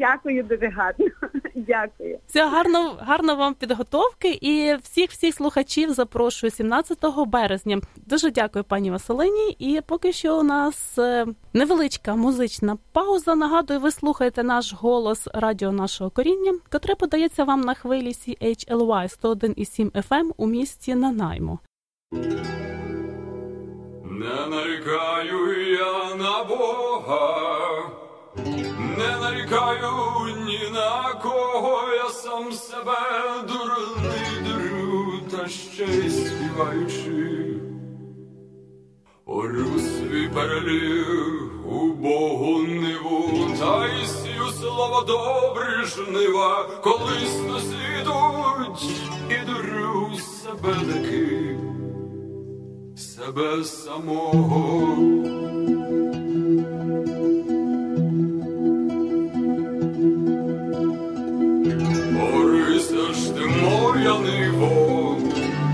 дякую 0.00 0.42
дуже 0.42 0.66
гарно. 0.66 1.06
Дякую. 1.54 2.18
Все 2.26 2.48
гарно, 2.48 2.96
гарно 3.00 3.36
вам 3.36 3.54
підготовки 3.54 4.38
і 4.40 4.76
всіх 4.82 5.10
всіх 5.10 5.34
слухачів 5.34 5.92
запрошую 5.92 6.50
17 6.50 6.98
березня. 7.26 7.80
Дуже 7.96 8.30
дякую, 8.30 8.64
пані 8.64 8.90
Василині. 8.90 9.56
І 9.58 9.80
поки 9.86 10.12
що 10.12 10.38
у 10.38 10.42
нас 10.42 10.98
е, 10.98 11.26
невеличка 11.52 12.14
музична 12.14 12.76
пауза. 12.92 13.34
Нагадую, 13.34 13.80
ви 13.80 13.90
слухаєте 13.90 14.42
наш 14.42 14.72
голос 14.72 15.28
радіо 15.34 15.72
нашого 15.72 16.10
коріння, 16.10 16.52
котре 16.72 16.94
подається 16.94 17.44
вам 17.44 17.60
на 17.60 17.74
хвилі 17.74 18.08
CHLY 18.08 19.20
101,7 19.22 19.90
FM 19.90 20.30
у 20.36 20.46
місті 20.46 20.94
Нанаймо. 20.94 21.58
Не 24.02 24.46
нарікаю 24.50 25.70
я 25.72 26.16
на 26.16 26.44
Бога, 26.44 27.99
не 29.00 29.16
нарікаю 29.20 29.90
ні 30.46 30.60
на 30.72 31.14
кого, 31.22 31.82
я 31.94 32.08
сам 32.08 32.52
себе 32.52 32.98
дурний 33.48 34.52
дурю, 34.52 35.20
та 35.30 35.48
ще 35.48 35.84
й 35.84 36.10
співаючи. 36.10 37.46
Орю 39.26 39.78
свій 39.78 40.28
переліг 40.28 41.06
у 41.66 41.92
Богу 41.92 42.62
ниву, 42.62 43.48
та 43.58 43.86
й 43.86 44.06
сію 44.06 44.46
слово 44.60 45.00
добре 45.00 45.84
жнива, 45.84 46.68
колись 46.82 47.40
дослідуть 47.40 49.00
і 49.30 49.46
дурю 49.46 50.10
себе 50.16 50.74
таки 50.74 51.58
себе 52.96 53.64
самого. 53.64 55.49
Ти 64.00 64.06
моя 64.06 65.16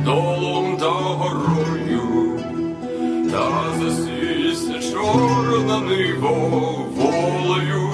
долом 0.04 0.76
та 0.76 0.90
горою, 0.90 2.40
та 3.32 3.48
засійся 3.80 4.92
чорна 4.92 5.80
ниво, 5.80 6.32
волею 6.96 7.90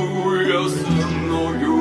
ясною. 0.48 1.80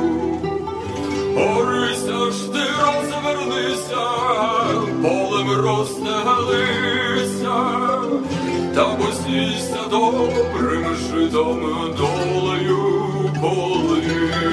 Борися 1.34 2.30
ж 2.30 2.52
ти 2.52 2.60
розвернися, 2.82 4.06
полем 5.02 5.50
розстелися, 5.50 7.06
та 8.74 8.84
посійся 8.84 9.80
добрим 9.90 10.84
житом 10.96 11.60
долею 11.96 12.80
полися. 13.40 14.52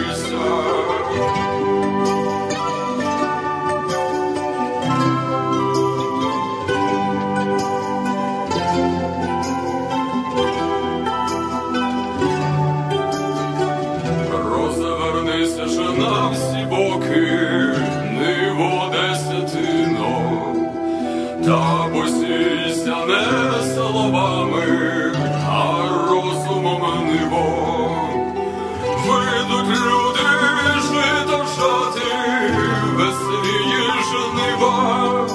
Не 23.09 23.73
словами, 23.73 25.13
а 25.49 25.89
розумом 26.09 27.07
ниво. 27.07 27.89
Вийдуть 29.05 29.79
люди 29.85 30.25
жито 30.81 31.45
жати, 31.55 32.11
веселі 32.95 33.59
жнива. 34.09 35.27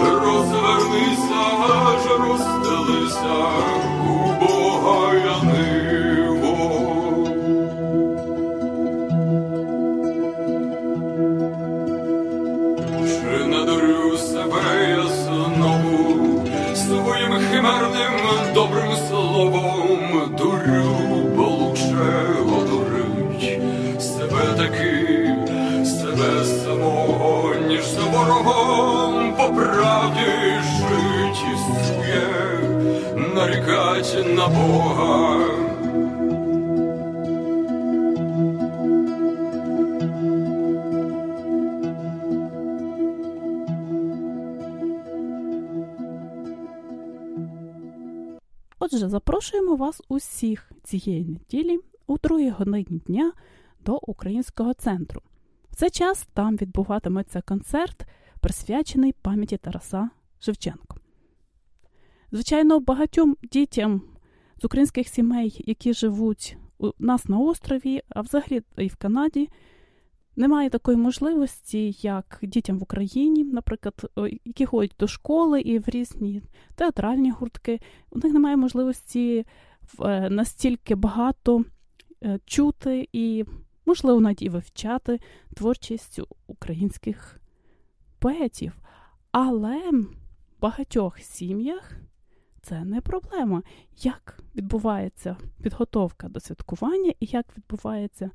Розвернися, 0.00 1.42
аж 1.68 2.20
розстелися, 2.20 3.36
у 4.08 4.44
Бога 4.44 5.14
я 5.14 5.42
правді 29.56 30.30
жить 30.62 31.44
існує, 31.54 32.60
нарікать 33.34 34.36
на 34.36 34.48
Бога. 34.48 35.36
Отже, 48.78 49.08
запрошуємо 49.08 49.76
вас 49.76 50.02
усіх 50.08 50.70
цієї 50.84 51.24
неділі 51.24 51.78
у 52.06 52.18
другій 52.18 52.50
годині 52.50 53.02
дня 53.06 53.32
до 53.80 53.98
Українського 54.02 54.74
центру. 54.74 55.20
В 55.70 55.76
цей 55.76 55.90
час 55.90 56.28
там 56.34 56.56
відбуватиметься 56.56 57.40
концерт, 57.40 58.06
присвячений 58.46 59.12
пам'яті 59.12 59.56
Тараса 59.56 60.10
Шевченко. 60.38 60.96
Звичайно, 62.32 62.80
багатьом 62.80 63.36
дітям 63.52 64.02
з 64.62 64.64
українських 64.64 65.08
сімей, 65.08 65.62
які 65.66 65.92
живуть 65.92 66.56
у 66.78 66.90
нас 66.98 67.28
на 67.28 67.38
острові, 67.38 68.02
а 68.08 68.20
взагалі 68.20 68.62
і 68.78 68.86
в 68.86 68.96
Канаді, 68.96 69.48
немає 70.36 70.70
такої 70.70 70.96
можливості, 70.96 71.96
як 72.00 72.38
дітям 72.42 72.78
в 72.78 72.82
Україні, 72.82 73.44
наприклад, 73.44 74.10
які 74.44 74.66
ходять 74.66 74.96
до 74.98 75.06
школи 75.06 75.60
і 75.60 75.78
в 75.78 75.84
різні 75.86 76.42
театральні 76.74 77.30
гуртки. 77.30 77.80
У 78.10 78.18
них 78.18 78.32
немає 78.32 78.56
можливості 78.56 79.46
е, 80.00 80.30
настільки 80.30 80.94
багато 80.94 81.64
е, 82.24 82.38
чути 82.44 83.08
і, 83.12 83.44
можливо, 83.86 84.20
навіть 84.20 84.42
і 84.42 84.48
вивчати 84.48 85.20
творчість 85.54 86.20
українських 86.46 87.40
поетів. 88.18 88.72
Але 89.32 89.90
в 89.90 90.06
багатьох 90.60 91.20
сім'ях 91.20 91.92
це 92.62 92.84
не 92.84 93.00
проблема. 93.00 93.62
Як 94.02 94.38
відбувається 94.54 95.36
підготовка 95.62 96.28
до 96.28 96.40
святкування 96.40 97.12
і 97.20 97.26
як 97.26 97.46
відбувається 97.56 98.30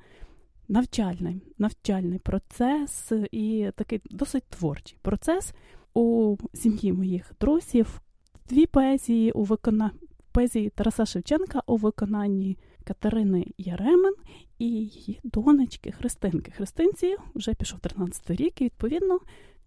навчальний 0.68 1.42
навчальний 1.58 2.18
процес 2.18 3.12
і 3.30 3.70
такий 3.76 4.00
досить 4.10 4.44
творчий 4.44 4.98
процес 5.02 5.54
у 5.94 6.36
сім'ї 6.54 6.92
моїх 6.92 7.32
друзів. 7.40 8.00
Дві 8.48 8.66
поезії 8.66 9.32
у 9.32 9.44
викона... 9.44 9.90
поезії 10.32 10.70
Тараса 10.70 11.06
Шевченка 11.06 11.62
у 11.66 11.76
виконанні 11.76 12.58
Катерини 12.84 13.46
Яремен 13.58 14.14
і 14.58 14.66
її 14.66 15.20
донечки 15.24 15.92
Христинки. 15.92 16.50
Христинці 16.50 17.16
вже 17.34 17.54
пішов 17.54 17.80
13 17.80 18.30
рік, 18.30 18.60
і 18.60 18.64
відповідно 18.64 19.18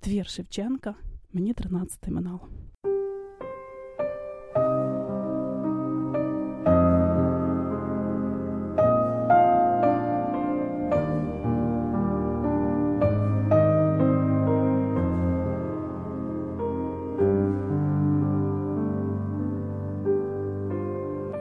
твір 0.05 0.27
Шевченка 0.27 0.95
мені 1.33 1.53
13 1.53 2.07
минало. 2.07 2.47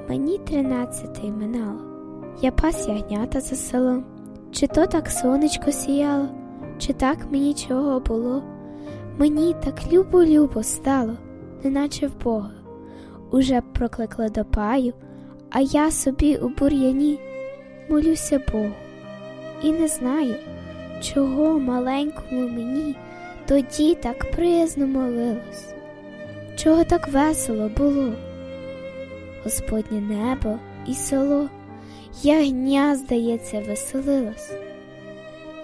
Мені 0.08 0.38
тринадцятий 0.38 1.30
минало, 1.30 1.80
я 2.42 2.52
пас 2.52 2.88
ягнята 2.88 3.40
за 3.40 3.56
селом, 3.56 4.04
чи 4.52 4.66
то 4.66 4.86
так 4.86 5.08
сонечко 5.10 5.72
сіяло, 5.72 6.28
чи 6.78 6.92
так 6.92 7.26
мені 7.30 7.54
чого 7.54 8.00
було. 8.00 8.53
Мені 9.18 9.54
так 9.64 9.92
любо-любо 9.92 10.62
стало, 10.62 11.16
неначе 11.64 12.06
в 12.06 12.22
Бога. 12.24 12.50
Уже 13.30 13.60
прокликла 13.60 14.28
до 14.28 14.44
паю, 14.44 14.92
а 15.50 15.60
я 15.60 15.90
собі 15.90 16.36
у 16.36 16.48
бур'яні 16.48 17.18
молюся 17.88 18.40
Богу. 18.52 18.72
І 19.62 19.72
не 19.72 19.88
знаю, 19.88 20.34
чого 21.02 21.58
маленькому 21.58 22.48
мені 22.48 22.96
тоді 23.48 23.94
так 23.94 24.30
приязно 24.30 24.86
молилось, 24.86 25.74
чого 26.56 26.84
так 26.84 27.08
весело 27.08 27.70
було. 27.76 28.12
Господнє 29.44 30.00
небо 30.00 30.58
і 30.86 30.94
село, 30.94 31.48
ягня, 32.22 32.96
здається, 32.96 33.60
веселилось, 33.60 34.52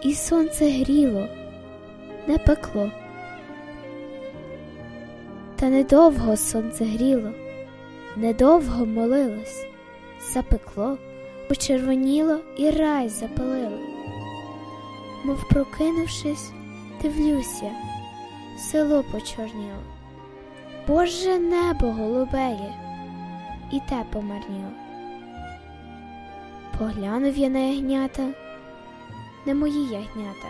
і 0.03 0.15
сонце 0.15 0.71
гріло, 0.71 1.27
не 2.27 2.39
пекло. 2.39 2.91
Та 5.61 5.69
недовго 5.69 6.37
сонце 6.37 6.85
гріло, 6.85 7.31
недовго 8.17 8.87
молилось, 8.87 9.67
запекло, 10.21 10.99
почервоніло 11.49 12.39
і 12.59 12.71
рай 12.71 13.09
запалило. 13.09 13.79
Мов 15.25 15.49
прокинувшись, 15.49 16.51
дивлюся, 17.03 17.71
село 18.59 19.05
почорніло, 19.13 19.83
Боже 20.89 21.39
небо 21.39 21.87
голубеє 21.93 22.75
і 23.73 23.81
те 23.81 24.05
помарніло. 24.13 24.73
Поглянув 26.79 27.39
я 27.39 27.49
на 27.49 27.59
ягнята, 27.59 28.29
не 29.47 29.55
мої 29.55 29.83
ягнята. 29.83 30.49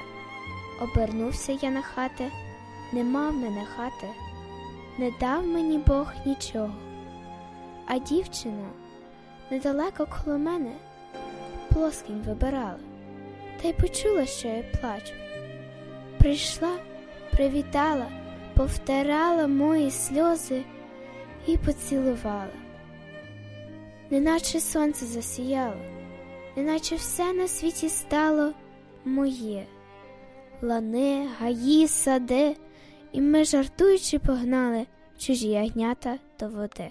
Обернувся 0.83 1.59
я 1.63 1.71
на 1.71 1.83
хати, 1.83 2.31
нема 2.93 3.31
в 3.31 3.35
мене 3.35 3.65
хати, 3.77 4.09
не 4.99 5.13
дав 5.21 5.47
мені 5.47 5.79
Бог 5.79 6.13
нічого. 6.27 6.75
А 7.87 7.99
дівчина 7.99 8.69
недалеко 9.51 10.07
коло 10.07 10.39
мене 10.39 10.73
плоскінь 11.73 12.23
вибирала, 12.27 12.79
та 13.63 13.69
й 13.69 13.73
почула, 13.73 14.27
що 14.27 14.49
я 14.49 14.63
плачу. 14.81 15.15
Прийшла, 16.19 16.77
привітала, 17.31 18.07
повтирала 18.55 19.47
мої 19.47 19.91
сльози 19.91 20.63
і 21.47 21.57
поцілувала 21.57 22.61
неначе 24.11 24.61
сонце 24.61 25.07
засіяло, 25.07 25.81
неначе 26.57 26.97
все 26.97 27.33
на 27.33 27.49
світі 27.49 27.89
стало 27.89 28.53
моє, 29.05 29.67
лани, 30.63 31.29
гаї, 31.39 31.89
сади, 31.89 32.57
і 33.13 33.21
ми, 33.21 33.45
жартуючи, 33.45 34.19
погнали 34.19 34.87
чужі 35.19 35.49
ягнята 35.49 36.19
до 36.41 36.49
води. 36.49 36.91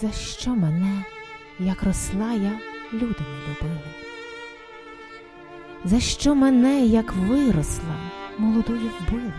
За 0.00 0.12
що 0.12 0.50
мене, 0.50 1.04
як 1.58 1.82
росла 1.82 2.32
я, 2.32 2.52
люди 2.92 3.20
не 3.20 3.50
любили? 3.50 3.80
За 5.84 6.00
що 6.00 6.34
мене, 6.34 6.86
як 6.86 7.12
виросла, 7.12 7.96
молодою 8.38 8.90
вбили? 9.00 9.32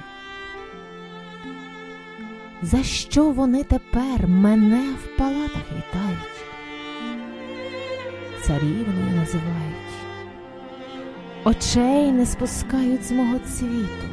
За 2.61 2.83
що 2.83 3.29
вони 3.29 3.63
тепер 3.63 4.27
мене 4.27 4.93
в 5.03 5.17
палатах 5.17 5.63
вітають? 5.71 6.45
Царівною 8.41 9.15
називають, 9.15 9.91
очей 11.43 12.11
не 12.11 12.25
спускають 12.25 13.03
з 13.03 13.11
мого 13.11 13.39
цвіту, 13.39 14.07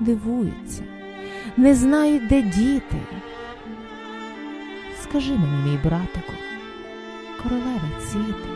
дивуються, 0.00 0.82
не 1.56 1.74
знають, 1.74 2.26
де 2.26 2.42
діти. 2.42 2.96
Скажи 5.14 5.32
мені, 5.32 5.62
мій 5.64 5.78
братику, 5.84 6.32
королеве 7.42 7.88
цвіти. 8.00 8.48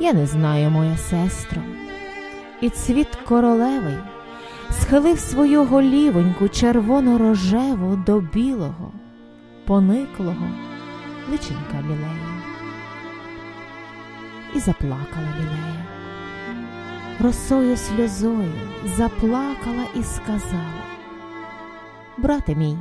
Я 0.00 0.12
не 0.12 0.26
знаю, 0.26 0.70
моя 0.70 0.96
сестро, 0.96 1.62
і 2.60 2.70
цвіт 2.70 3.08
королевий 3.28 3.96
схилив 4.70 5.18
свою 5.18 5.64
голівоньку 5.64 6.48
червоно-рожеву 6.48 8.04
до 8.06 8.20
білого, 8.20 8.92
пониклого 9.66 10.50
личенька 11.30 11.82
лілеї. 11.82 12.42
І 14.54 14.60
заплакала 14.60 15.28
лілея. 15.40 15.86
Росою 17.20 17.76
сльозою 17.76 18.52
заплакала 18.96 19.84
і 19.94 20.02
сказала: 20.02 20.84
Брате 22.18 22.54
мій, 22.54 22.76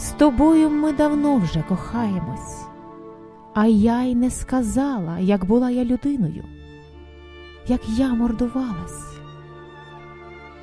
з 0.00 0.10
тобою 0.10 0.70
ми 0.70 0.92
давно 0.92 1.36
вже 1.36 1.62
кохаємось, 1.68 2.64
а 3.54 3.66
я 3.66 4.02
й 4.02 4.14
не 4.14 4.30
сказала, 4.30 5.18
як 5.18 5.44
була 5.44 5.70
я 5.70 5.84
людиною, 5.84 6.44
як 7.66 7.88
я 7.88 8.14
мордувалась. 8.14 9.16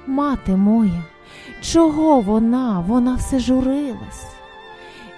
Мати 0.08 0.56
моя, 0.56 1.04
чого 1.62 2.22
вона, 2.22 2.80
вона 2.80 3.16
все 3.16 3.40
журилась, 3.40 4.28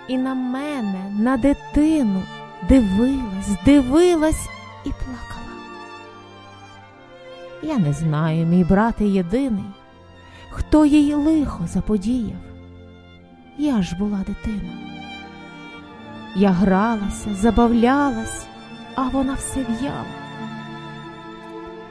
і 0.07 0.17
на 0.17 0.35
мене, 0.35 1.15
на 1.19 1.37
дитину 1.37 2.21
дивилась, 2.69 3.57
дивилась 3.65 4.49
і 4.85 4.89
плакала. 4.89 5.59
Я 7.63 7.77
не 7.77 7.93
знаю, 7.93 8.45
мій 8.45 8.63
брате 8.63 9.05
єдиний, 9.05 9.71
хто 10.49 10.85
їй 10.85 11.13
лихо 11.13 11.63
заподіяв. 11.67 12.48
Я 13.61 13.81
ж 13.81 13.95
була 13.95 14.17
дитина. 14.27 14.73
Я 16.35 16.49
гралася, 16.49 17.35
забавлялась, 17.35 18.45
а 18.95 19.07
вона 19.07 19.33
все 19.33 19.65
в'яла. 19.69 20.05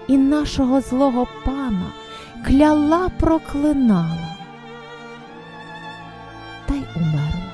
І 0.07 0.19
нашого 0.19 0.81
злого 0.81 1.29
пана 1.45 1.87
кляла, 2.47 3.09
проклинала, 3.09 4.37
та 6.67 6.75
й 6.75 6.85
умерла. 6.97 7.53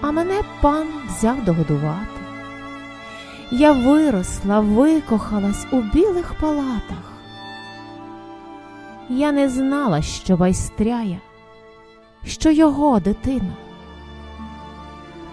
А 0.00 0.10
мене 0.10 0.42
пан 0.60 0.86
взяв 1.08 1.44
догодувати. 1.44 2.20
Я 3.50 3.72
виросла, 3.72 4.60
викохалась 4.60 5.66
у 5.70 5.80
білих 5.80 6.34
палатах. 6.40 7.11
Я 9.08 9.32
не 9.32 9.48
знала, 9.48 10.02
що 10.02 10.36
байстряє, 10.36 11.20
що 12.24 12.50
його 12.50 13.00
дитина. 13.00 13.52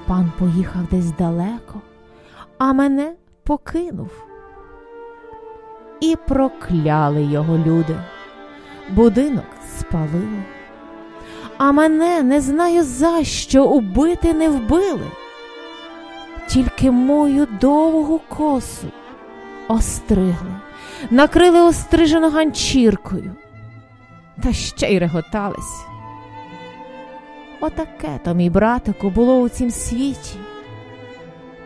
Пан 0.08 0.32
поїхав 0.40 0.82
десь 0.92 1.12
далеко, 1.12 1.82
а 2.58 2.74
мене 2.74 3.14
покинув. 3.44 4.12
І 6.00 6.16
прокляли 6.28 7.24
його 7.24 7.58
люди, 7.58 7.96
будинок 8.90 9.46
спалили, 9.80 10.44
а 11.58 11.72
мене 11.72 12.24
не 12.24 12.42
знаю 12.42 12.84
за 12.84 13.24
що 13.24 13.66
убити 13.66 14.34
не 14.34 14.50
вбили, 14.50 15.08
тільки 16.48 16.92
мою 16.92 17.48
довгу 17.62 18.22
косу 18.28 18.88
остригли, 19.68 20.56
накрили 21.12 21.62
острижено 21.62 22.30
ганчіркою, 22.30 23.36
та 24.44 24.54
ще 24.54 24.94
й 24.94 25.00
реготались. 25.00 25.86
Отаке 27.62 28.20
то, 28.26 28.34
мій 28.34 28.50
братику, 28.50 29.10
було 29.10 29.40
у 29.40 29.50
цім 29.50 29.72
світі. 29.72 30.36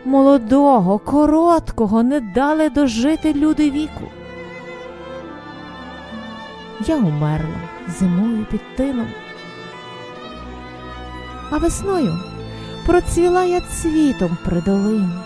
Молодого, 0.04 0.98
короткого 0.98 2.02
не 2.02 2.20
дали 2.20 2.68
дожити 2.70 3.32
люди 3.32 3.70
віку. 3.70 4.04
Я 6.86 6.96
умерла 6.96 7.60
зимою 7.88 8.46
під 8.50 8.76
тином, 8.76 9.06
а 11.50 11.58
весною 11.58 12.18
процвіла 12.86 13.44
я 13.44 13.60
цвітом 13.60 14.36
при 14.44 14.60
долині, 14.60 15.18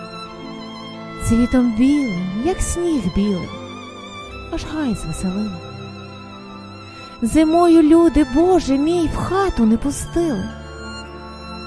цвітом 1.25 1.75
білим, 1.79 2.43
як 2.45 2.61
сніг 2.61 3.03
білий, 3.15 3.49
аж 4.53 4.65
гай 4.65 4.95
звеселила. 4.95 5.68
Зимою 7.23 7.83
люди, 7.83 8.27
Боже 8.35 8.79
мій, 8.79 9.11
в 9.15 9.17
хату 9.17 9.67
не 9.67 9.77
пустили, 9.77 10.45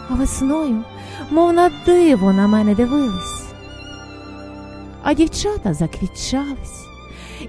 а 0.10 0.14
весною, 0.14 0.84
мов 1.32 1.54
на 1.54 1.72
диво, 1.86 2.34
на 2.34 2.47
мене 2.47 2.76
дивились. 2.76 3.45
А 5.04 5.14
дівчата 5.14 5.74
заквітчались 5.74 6.86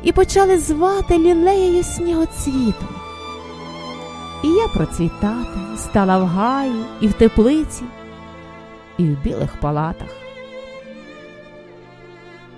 і 0.02 0.12
почали 0.12 0.58
звати 0.58 1.18
лілеєю 1.18 1.82
снігоцвітом. 1.82 2.88
І 4.44 4.48
я 4.48 4.68
процвітати 4.68 5.58
стала 5.76 6.18
в 6.18 6.26
гаї 6.26 6.84
і 7.00 7.08
в 7.08 7.12
теплиці, 7.12 7.82
і 8.98 9.04
в 9.04 9.22
білих 9.22 9.60
палатах. 9.60 10.08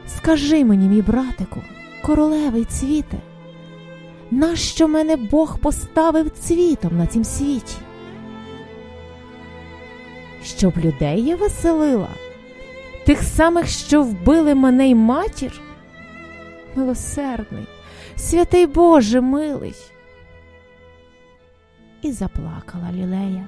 Скажи 0.07 0.65
мені, 0.65 0.89
мій 0.89 1.03
братику, 1.03 1.63
королевий 2.03 2.65
цвіте, 2.65 3.19
нащо 4.35 4.89
мене 4.89 5.17
Бог 5.17 5.59
поставив 5.59 6.31
цвітом 6.31 6.99
на 6.99 7.07
цім 7.07 7.25
світі? 7.25 7.77
Щоб 10.45 10.79
людей 10.79 11.23
я 11.23 11.37
веселила, 11.37 12.09
тих 13.07 13.23
самих, 13.23 13.67
що 13.67 14.03
вбили 14.03 14.55
мене 14.55 14.91
й 14.91 14.95
матір? 14.95 15.61
Милосердний, 16.77 17.67
святий 18.17 18.67
Боже 18.67 19.21
милий. 19.21 19.75
І 22.03 22.13
заплакала 22.13 22.93
лілея, 22.93 23.47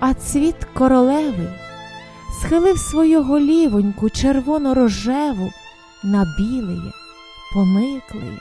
а 0.00 0.14
цвіт 0.14 0.56
королевий 0.74 1.48
схилив 2.40 2.78
свою 2.78 3.22
голівоньку 3.22 4.10
червоно-рожеву 4.10 5.52
на 6.04 6.34
білеє, 6.38 6.92
пониклеє, 7.54 8.38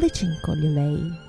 Lycinkoli 0.00 0.68
lei. 0.74 1.23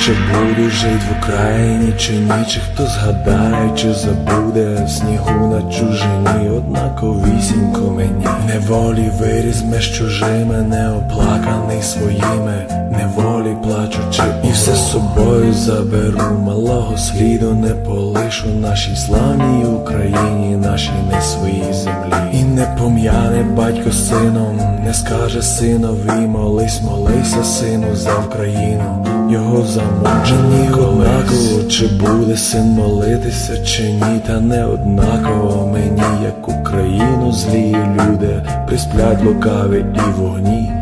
Чи 0.00 0.12
буду 0.12 0.70
жить 0.70 1.02
в 1.08 1.18
Україні, 1.18 1.92
чи 1.98 2.12
ні, 2.12 2.44
чи 2.48 2.60
хто 2.60 2.86
згадає, 2.86 3.70
чи 3.76 3.94
забуде 3.94 4.84
в 4.84 4.90
снігу 4.90 5.46
на 5.46 5.72
чужині, 5.72 6.50
однаковісінько 6.50 7.80
мені. 7.80 8.26
Неволі 8.46 9.10
виріс 9.20 9.64
меж 9.64 9.98
чужими, 9.98 10.62
неоплаканий 10.62 11.82
своїми, 11.82 12.66
неволі 12.90 13.56
плачучи, 13.62 14.22
і 14.44 14.52
все 14.52 14.74
з 14.74 14.90
собою 14.90 15.52
заберу, 15.52 16.38
малого 16.46 16.96
сліду 16.96 17.54
не 17.54 17.68
полишу 17.68 18.48
нашій 18.48 18.96
славній 18.96 19.64
Україні, 19.64 20.56
нашій 20.56 20.90
не 21.12 21.22
своїй 21.22 21.72
землі. 21.72 22.14
І 22.32 22.44
не 22.44 22.76
пом'яне 22.78 23.42
батько 23.42 23.92
сином, 23.92 24.60
не 24.84 24.94
скаже 24.94 25.42
синові, 25.42 26.26
молись, 26.26 26.82
молися, 26.82 27.44
сину, 27.44 27.96
за 27.96 28.10
Україну, 28.14 29.04
його 29.28 29.62
замуджені 29.62 30.68
однаково, 30.72 31.70
чи 31.70 31.86
буде 31.86 32.36
син 32.36 32.64
молитися, 32.64 33.64
чи 33.64 33.82
ні, 33.82 34.20
та 34.26 34.40
не 34.40 34.64
однаково. 34.64 35.70
Мені, 35.72 36.02
як 36.24 36.48
Україну, 36.48 37.32
злі 37.32 37.76
люди, 37.94 38.42
присплять 38.66 39.24
лукаві 39.24 39.84
і 39.94 40.20
вогні, 40.20 40.72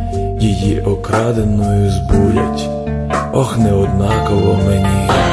її 0.41 0.81
окраденою 0.81 1.91
збурять, 1.91 2.69
ох, 3.33 3.59
не 3.59 3.73
однаково 3.73 4.61
мені. 4.67 5.26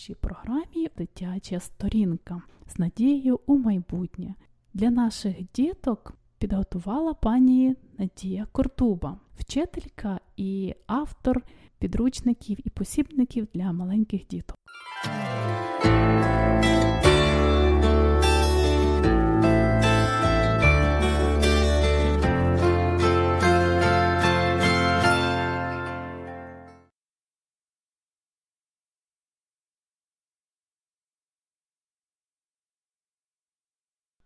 Нашій 0.00 0.14
програмі 0.14 0.88
дитяча 0.96 1.60
сторінка 1.60 2.42
з 2.66 2.78
надією 2.78 3.40
у 3.46 3.58
майбутнє. 3.58 4.34
Для 4.74 4.90
наших 4.90 5.36
діток 5.54 6.14
підготувала 6.38 7.14
пані 7.14 7.76
Надія 7.98 8.46
Кортуба, 8.52 9.20
вчителька 9.38 10.20
і 10.36 10.74
автор 10.86 11.42
підручників 11.78 12.58
і 12.64 12.70
посібників 12.70 13.48
для 13.54 13.72
маленьких 13.72 14.26
діток. 14.26 14.56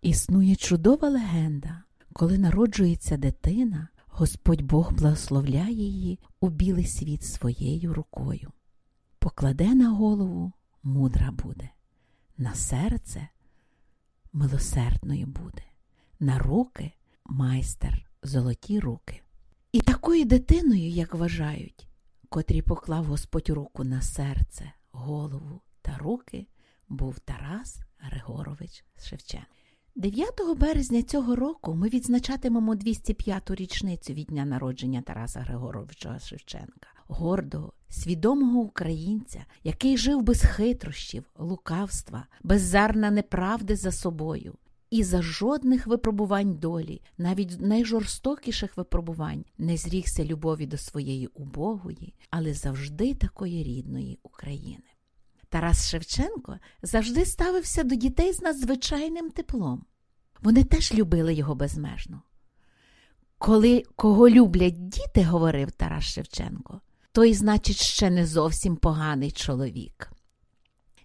Існує 0.05 0.57
чудова 0.57 1.09
легенда, 1.09 1.83
коли 2.13 2.39
народжується 2.39 3.17
дитина, 3.17 3.89
Господь 4.07 4.63
Бог 4.63 4.93
благословляє 4.93 5.73
її 5.73 6.19
у 6.41 6.49
білий 6.49 6.87
світ 6.87 7.25
своєю 7.25 7.95
рукою. 7.95 8.53
Покладе 9.19 9.75
на 9.75 9.91
голову 9.91 10.53
мудра 10.83 11.31
буде, 11.31 11.71
на 12.39 12.55
серце 12.55 13.29
милосердною 14.33 15.27
буде, 15.27 15.63
на 16.21 16.39
руки 16.39 16.93
майстер 17.25 18.11
золоті 18.23 18.81
руки. 18.81 19.23
І 19.73 19.81
такою 19.81 20.25
дитиною, 20.25 20.89
як 20.89 21.15
вважають, 21.15 21.89
котрі 22.29 22.63
поклав 22.63 23.05
Господь 23.05 23.51
руку 23.51 23.85
на 23.85 24.03
серце, 24.03 24.73
голову 24.93 25.61
та 25.83 25.99
руки, 25.99 26.47
був 26.89 27.19
Тарас 27.19 27.81
Григорович 27.99 28.85
Шевченко. 28.99 29.47
9 29.97 30.59
березня 30.59 31.03
цього 31.03 31.37
року 31.37 31.75
ми 31.75 31.89
відзначатимемо 31.89 32.75
205-ту 32.75 33.55
річницю 33.55 34.13
від 34.13 34.27
дня 34.27 34.45
народження 34.45 35.03
Тараса 35.03 35.41
Григоровича 35.41 36.19
Шевченка, 36.19 36.89
гордого, 37.07 37.73
свідомого 37.89 38.61
українця, 38.61 39.47
який 39.65 39.97
жив 39.97 40.23
без 40.23 40.43
хитрощів, 40.45 41.25
лукавства, 41.39 42.27
без 42.43 42.63
зерна 42.63 43.11
неправди 43.11 43.77
за 43.77 43.93
собою. 43.93 44.55
І 44.91 45.03
за 45.03 45.23
жодних 45.23 45.87
випробувань 45.87 46.55
долі, 46.55 47.03
навіть 47.19 47.61
найжорстокіших 47.61 48.77
випробувань, 48.77 49.45
не 49.59 49.77
зрігся 49.77 50.25
любові 50.25 50.67
до 50.67 50.79
своєї 50.79 51.27
убогої, 51.27 52.15
але 52.31 52.55
завжди 52.55 53.15
такої 53.15 53.63
рідної 53.63 54.19
України. 54.23 54.94
Тарас 55.55 55.89
Шевченко 55.91 56.59
завжди 56.83 57.25
ставився 57.25 57.83
до 57.83 57.95
дітей 57.95 58.33
з 58.33 58.43
надзвичайним 58.43 59.31
теплом. 59.31 59.85
Вони 60.43 60.65
теж 60.65 60.95
любили 60.95 61.35
його 61.35 61.55
безмежно. 61.55 62.23
Коли 63.39 63.83
кого 63.97 64.29
люблять 64.29 64.89
діти, 64.89 65.25
говорив 65.25 65.71
Тарас 65.73 66.05
Шевченко, 66.05 66.81
той, 67.13 67.35
значить, 67.35 67.77
ще 67.77 68.11
не 68.11 68.27
зовсім 68.27 68.77
поганий 68.77 69.31
чоловік. 69.31 70.13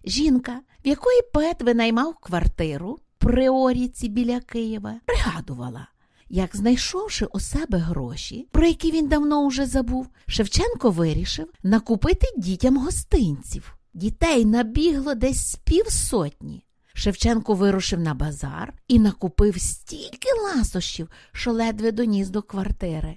Жінка, 0.04 0.60
в 0.84 0.88
якої 0.88 1.22
поет 1.32 1.62
винаймав 1.62 2.14
квартиру 2.14 2.98
при 3.18 3.48
Оріці 3.48 4.08
біля 4.08 4.40
Києва, 4.40 5.00
пригадувала, 5.06 5.88
як, 6.28 6.56
знайшовши 6.56 7.24
у 7.24 7.40
себе 7.40 7.78
гроші, 7.78 8.48
про 8.50 8.66
які 8.66 8.90
він 8.90 9.08
давно 9.08 9.40
уже 9.40 9.66
забув, 9.66 10.08
Шевченко 10.26 10.90
вирішив 10.90 11.52
накупити 11.62 12.26
дітям 12.36 12.76
гостинців. 12.76 13.76
Дітей 13.94 14.44
набігло 14.44 15.14
десь 15.14 15.52
з 15.52 15.56
півсотні. 15.56 16.64
Шевченко 16.94 17.54
вирушив 17.54 18.00
на 18.00 18.14
базар 18.14 18.74
і 18.88 18.98
накупив 18.98 19.60
стільки 19.60 20.28
ласощів, 20.44 21.08
що 21.32 21.52
ледве 21.52 21.92
доніс 21.92 22.28
до 22.28 22.42
квартири. 22.42 23.16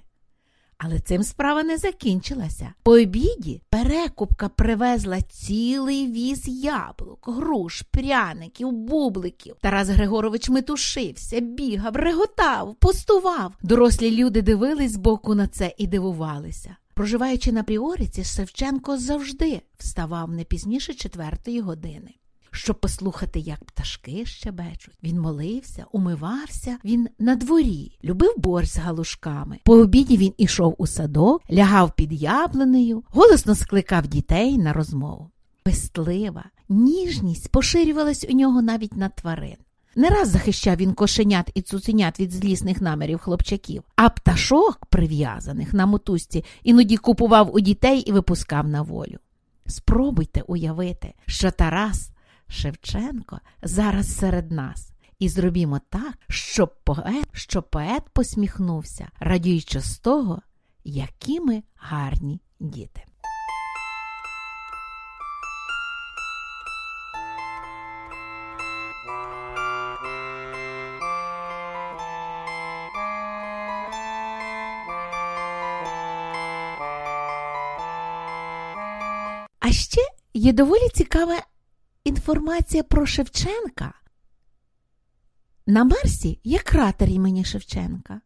Але 0.78 1.00
цим 1.00 1.22
справа 1.22 1.62
не 1.62 1.78
закінчилася. 1.78 2.72
По 2.82 2.92
обіді 2.92 3.62
перекупка 3.70 4.48
привезла 4.48 5.20
цілий 5.20 6.12
віз 6.12 6.48
яблук, 6.48 7.28
груш, 7.28 7.82
пряників, 7.82 8.72
бубликів. 8.72 9.56
Тарас 9.60 9.88
Григорович 9.88 10.48
метушився, 10.48 11.40
бігав, 11.40 11.96
реготав, 11.96 12.74
пустував. 12.74 13.52
Дорослі 13.62 14.10
люди 14.10 14.42
дивились 14.42 14.92
збоку 14.92 15.34
на 15.34 15.46
це 15.46 15.74
і 15.78 15.86
дивувалися. 15.86 16.76
Проживаючи 16.94 17.52
на 17.52 17.62
Пріориці, 17.62 18.24
Шевченко 18.24 18.98
завжди 18.98 19.62
вставав 19.78 20.30
не 20.30 20.44
пізніше 20.44 20.94
четвертої 20.94 21.60
години. 21.60 22.14
Щоб 22.50 22.80
послухати, 22.80 23.40
як 23.40 23.64
пташки 23.64 24.26
щебечуть. 24.26 24.98
Він 25.02 25.20
молився, 25.20 25.86
умивався, 25.92 26.78
він 26.84 27.08
на 27.18 27.36
дворі, 27.36 27.98
любив 28.04 28.34
борщ 28.36 28.70
з 28.72 28.76
галушками. 28.76 29.58
По 29.64 29.74
обіді 29.74 30.16
він 30.16 30.32
ішов 30.38 30.74
у 30.78 30.86
садок, 30.86 31.42
лягав 31.52 31.94
під 31.96 32.12
яблунею, 32.12 33.04
голосно 33.08 33.54
скликав 33.54 34.06
дітей 34.06 34.58
на 34.58 34.72
розмову. 34.72 35.30
Пестлива, 35.62 36.44
ніжність 36.68 37.48
поширювалась 37.48 38.26
у 38.30 38.32
нього 38.32 38.62
навіть 38.62 38.96
на 38.96 39.08
тварин. 39.08 39.56
Не 39.96 40.08
раз 40.10 40.28
захищав 40.28 40.76
він 40.76 40.94
кошенят 40.94 41.50
і 41.54 41.62
цуценят 41.62 42.20
від 42.20 42.32
злісних 42.32 42.80
намірів 42.80 43.18
хлопчаків, 43.18 43.82
а 43.96 44.08
пташок, 44.08 44.86
прив'язаних 44.86 45.74
на 45.74 45.86
мотузці, 45.86 46.44
іноді 46.62 46.96
купував 46.96 47.54
у 47.54 47.60
дітей 47.60 48.00
і 48.00 48.12
випускав 48.12 48.68
на 48.68 48.82
волю. 48.82 49.18
Спробуйте 49.66 50.40
уявити, 50.40 51.14
що 51.26 51.50
Тарас 51.50 52.10
Шевченко 52.48 53.40
зараз 53.62 54.16
серед 54.16 54.50
нас, 54.50 54.90
і 55.18 55.28
зробімо 55.28 55.80
так, 55.88 56.14
щоб 56.28 56.74
поет, 56.84 57.28
щоб 57.32 57.70
поет 57.70 58.02
посміхнувся, 58.12 59.08
радіючи 59.20 59.80
з 59.80 59.98
того, 59.98 60.42
які 60.84 61.40
ми 61.40 61.62
гарні 61.76 62.40
діти. 62.60 63.02
Ще 79.74 80.00
є 80.34 80.52
доволі 80.52 80.88
цікава 80.94 81.42
інформація 82.04 82.82
про 82.82 83.06
Шевченка. 83.06 83.94
На 85.66 85.84
Марсі 85.84 86.40
є 86.44 86.58
кратер 86.58 87.08
імені 87.08 87.44
Шевченка. 87.44 88.20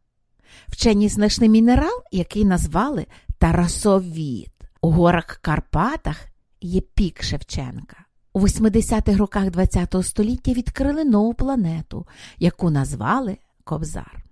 Вчені 0.68 1.09
знайшли 1.09 1.49
мінерал, 1.49 2.03
який 2.12 2.44
назвали 2.44 3.07
Тарасовід. 3.38 4.53
У 4.80 4.90
горах 4.90 5.38
Карпатах 5.42 6.26
є 6.61 6.80
пік 6.80 7.22
Шевченка. 7.22 8.05
У 8.32 8.40
80-х 8.40 9.18
роках 9.18 9.44
ХХ 9.44 10.03
століття 10.03 10.53
відкрили 10.53 11.05
нову 11.05 11.34
планету, 11.34 12.07
яку 12.38 12.70
назвали 12.70 13.36
Кобзар. 13.64 14.28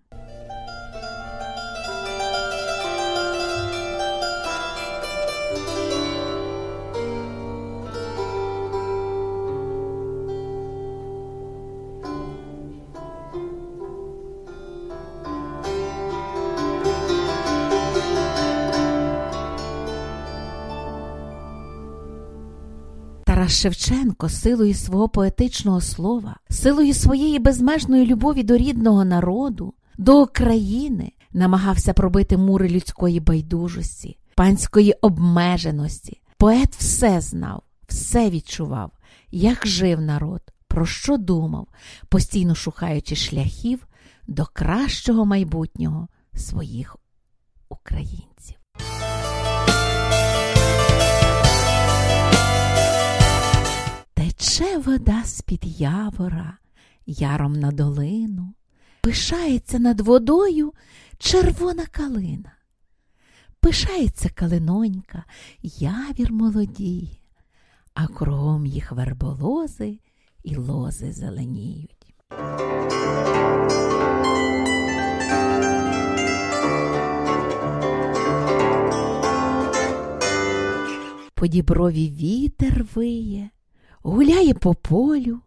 Шевченко 23.57 24.29
силою 24.29 24.75
свого 24.75 25.09
поетичного 25.09 25.81
слова, 25.81 26.37
силою 26.51 26.95
своєї 26.95 27.39
безмежної 27.39 28.07
любові 28.07 28.43
до 28.43 28.57
рідного 28.57 29.05
народу, 29.05 29.75
до 29.99 30.23
України 30.23 31.13
намагався 31.33 31.93
пробити 31.93 32.37
мури 32.37 32.69
людської 32.69 33.21
байдужості, 33.21 34.19
панської 34.35 34.93
обмеженості. 34.93 36.21
Поет 36.37 36.77
все 36.77 37.21
знав, 37.21 37.63
все 37.89 38.31
відчував, 38.31 38.93
як 39.31 39.67
жив 39.67 40.01
народ, 40.01 40.43
про 40.69 40.87
що 40.87 41.17
думав, 41.17 41.69
постійно 42.09 42.55
шукаючи 42.55 43.17
шляхів 43.17 43.87
до 44.27 44.47
кращого 44.47 45.25
майбутнього 45.25 46.09
своїх 46.35 46.97
українців. 47.69 48.56
Тече 54.57 54.79
вода 54.79 55.23
з-під 55.25 55.81
явора, 55.81 56.59
яром 57.07 57.53
на 57.53 57.73
долину, 57.73 58.55
пишається 59.01 59.79
над 59.79 60.01
водою 60.01 60.73
червона 61.19 61.87
калина. 61.87 62.53
Пишається 63.61 64.29
калинонька, 64.29 65.25
явір 65.63 66.33
молодіє, 66.33 67.17
а 67.95 68.07
кругом 68.07 68.67
їх 68.67 68.93
верболози 68.93 69.99
і 70.45 70.57
лози 70.57 71.13
зеленіють. 71.13 72.15
По 81.35 81.47
діброві 81.47 82.11
вітер 82.11 82.87
виє, 82.95 83.51
гуляє 84.07 84.55
по 84.55 84.75
полю, 84.75 85.41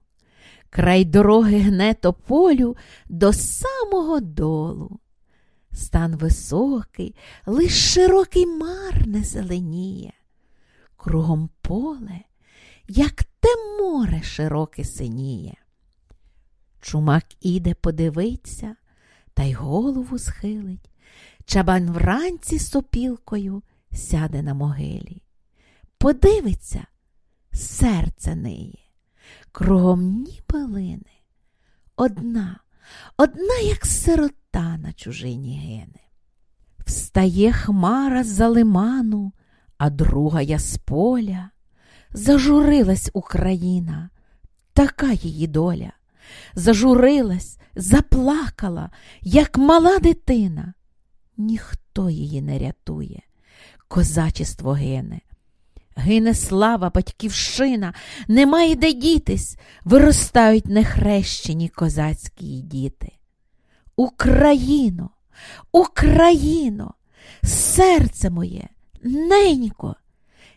край 0.69 1.05
дороги 1.05 1.59
гне 1.59 1.93
тополю 1.93 2.77
до 3.09 3.33
самого 3.33 4.19
долу. 4.19 4.99
Стан 5.71 6.15
високий, 6.15 7.15
лиш 7.45 7.93
широкий 7.93 8.45
мар 8.45 9.07
не 9.07 9.23
зеленіє, 9.23 10.13
кругом 10.97 11.49
поле, 11.61 12.19
як 12.87 13.23
те 13.23 13.49
море 13.81 14.21
широке 14.23 14.83
синіє. 14.83 15.55
Чумак 16.81 17.25
іде 17.41 17.73
подивиться, 17.73 18.75
та 19.33 19.43
й 19.43 19.53
голову 19.53 20.19
схилить. 20.19 20.89
Чабан 21.45 21.91
вранці 21.91 22.59
сопілкою 22.59 23.63
сяде 23.91 24.41
на 24.41 24.53
могилі. 24.53 25.21
Подивиться, 25.97 26.87
серце 27.59 28.35
неє, 28.35 28.79
кругом 29.51 30.23
ні 30.23 30.41
пилини. 30.47 31.01
Одна, 31.95 32.59
одна, 33.17 33.59
як 33.63 33.85
сирота 33.85 34.77
на 34.77 34.93
чужині 34.93 35.57
гине. 35.57 35.99
Встає 36.85 37.51
хмара 37.51 38.23
з-за 38.23 38.47
лиману, 38.47 39.33
а 39.77 39.89
друга 39.89 40.41
я 40.41 40.59
з 40.59 40.77
поля. 40.77 41.49
Зажурилась 42.11 43.09
Україна, 43.13 44.09
така 44.73 45.11
її 45.11 45.47
доля. 45.47 45.91
Зажурилась, 46.55 47.59
заплакала, 47.75 48.89
як 49.21 49.57
мала 49.57 49.99
дитина. 49.99 50.73
Ніхто 51.37 52.09
її 52.09 52.41
не 52.41 52.59
рятує, 52.59 53.21
козачество 53.87 54.71
гине. 54.71 55.21
Гине 55.95 56.33
слава, 56.33 56.89
батьківщина, 56.89 57.93
немає 58.27 58.75
де 58.75 58.93
дітись, 58.93 59.57
виростають 59.83 60.65
нехрещені 60.65 61.69
козацькі 61.69 62.61
діти. 62.61 63.11
Україно, 63.95 65.09
Україно, 65.71 66.93
серце 67.43 68.29
моє, 68.29 68.67
ненько, 69.03 69.95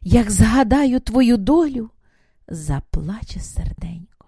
як 0.03 0.31
згадаю 0.31 1.01
твою 1.01 1.37
долю, 1.37 1.91
заплаче 2.49 3.41
серденько. 3.41 4.27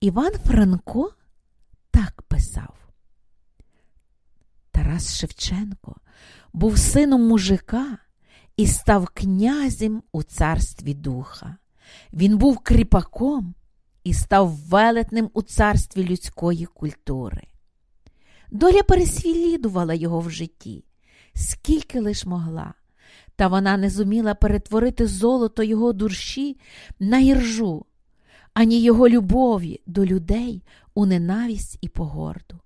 Іван 0.00 0.32
Франко 0.32 1.12
так 1.90 2.22
писав. 2.22 2.74
Тарас 4.70 5.16
Шевченко 5.18 5.96
був 6.52 6.78
сином 6.78 7.28
мужика 7.28 7.98
і 8.56 8.66
став 8.66 9.08
князем 9.14 10.02
у 10.12 10.22
царстві 10.22 10.94
духа. 10.94 11.56
Він 12.12 12.38
був 12.38 12.58
кріпаком 12.58 13.54
і 14.04 14.14
став 14.14 14.48
велетним 14.48 15.30
у 15.34 15.42
царстві 15.42 16.04
людської 16.04 16.66
культури. 16.66 17.42
Доля 18.50 18.82
переслідувала 18.82 19.94
його 19.94 20.20
в 20.20 20.30
житті, 20.30 20.84
скільки 21.34 22.00
лиш 22.00 22.26
могла, 22.26 22.74
та 23.36 23.48
вона 23.48 23.76
не 23.76 23.90
зуміла 23.90 24.34
перетворити 24.34 25.06
золото 25.06 25.62
його 25.62 25.92
душі 25.92 26.60
на 27.00 27.18
іржу, 27.18 27.86
ані 28.54 28.80
його 28.82 29.08
любові 29.08 29.80
до 29.86 30.04
людей 30.04 30.62
у 30.94 31.06
ненависть 31.06 31.78
і 31.80 31.88
погорду. 31.88 32.58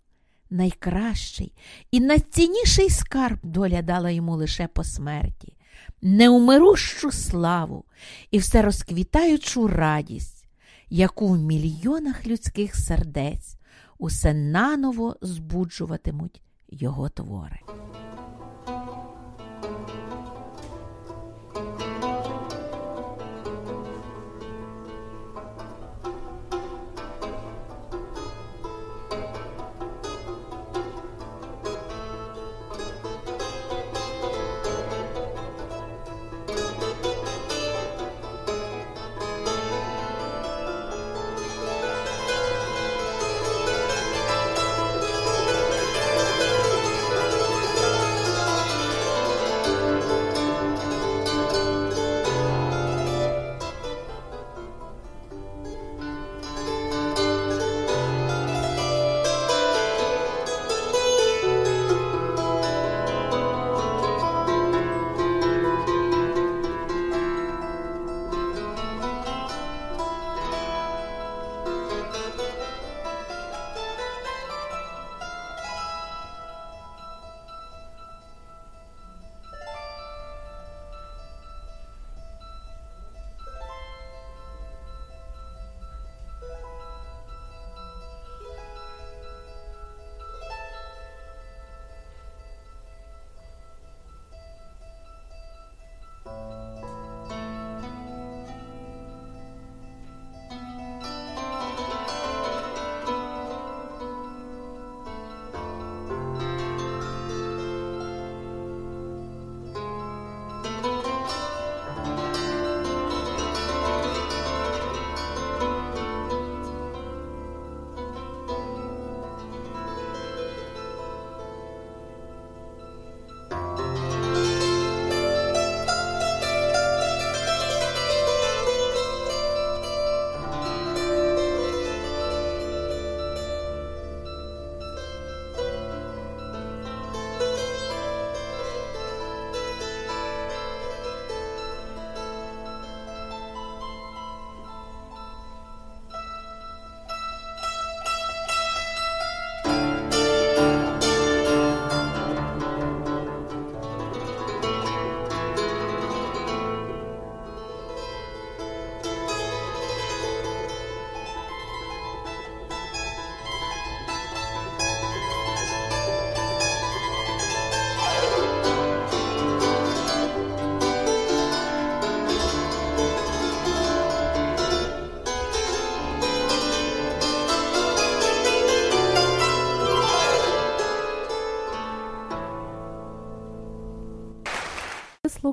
Найкращий 0.50 1.52
і 1.90 2.00
найцінніший 2.00 2.90
скарб 2.90 3.38
доля 3.42 3.82
дала 3.82 4.10
йому 4.10 4.36
лише 4.36 4.66
по 4.66 4.84
смерті, 4.84 5.56
неумирущу 6.02 7.12
славу 7.12 7.84
і 8.30 8.38
все 8.38 8.62
розквітаючу 8.62 9.68
радість, 9.68 10.46
яку 10.90 11.28
в 11.28 11.38
мільйонах 11.38 12.26
людських 12.26 12.76
сердець 12.76 13.56
усе 13.98 14.34
наново 14.34 15.16
збуджуватимуть 15.20 16.42
його 16.68 17.08
твори. 17.08 17.60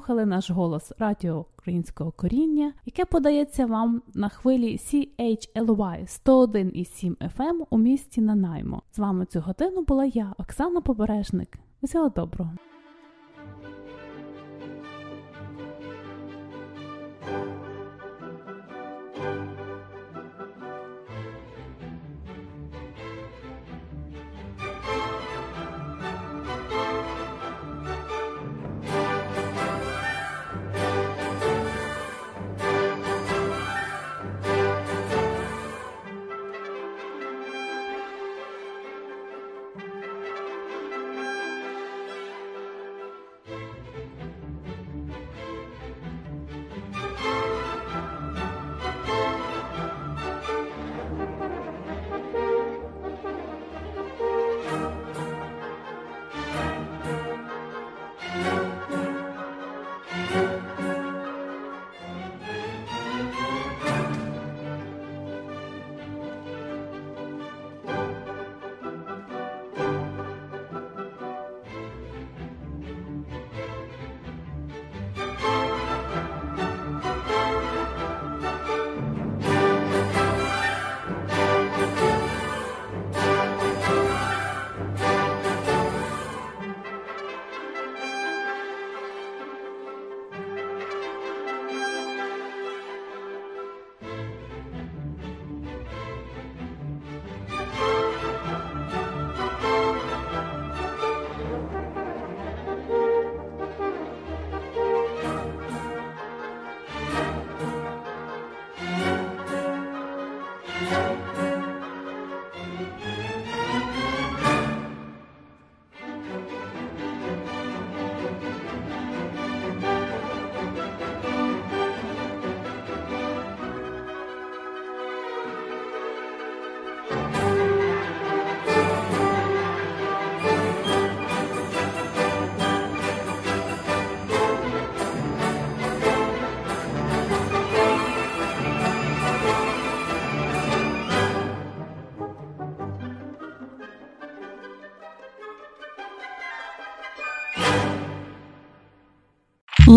Слухали 0.10 0.26
наш 0.26 0.52
голос 0.52 0.94
Радіо 1.00 1.46
Українського 1.58 2.12
коріння, 2.12 2.74
яке 2.86 3.06
подається 3.06 3.66
вам 3.66 4.02
на 4.14 4.30
хвилі 4.30 4.78
CHLY 4.78 6.22
101,7 6.26 7.16
FM 7.38 7.66
у 7.70 7.78
місті 7.78 8.22
Нанаймо. 8.22 8.82
З 8.92 9.00
вами 9.00 9.26
цю 9.26 9.40
годину 9.40 9.82
була 9.82 10.06
я, 10.06 10.34
Оксана 10.38 10.82
Побережник. 10.82 11.60
Всього 11.84 12.10
доброго! 12.10 12.52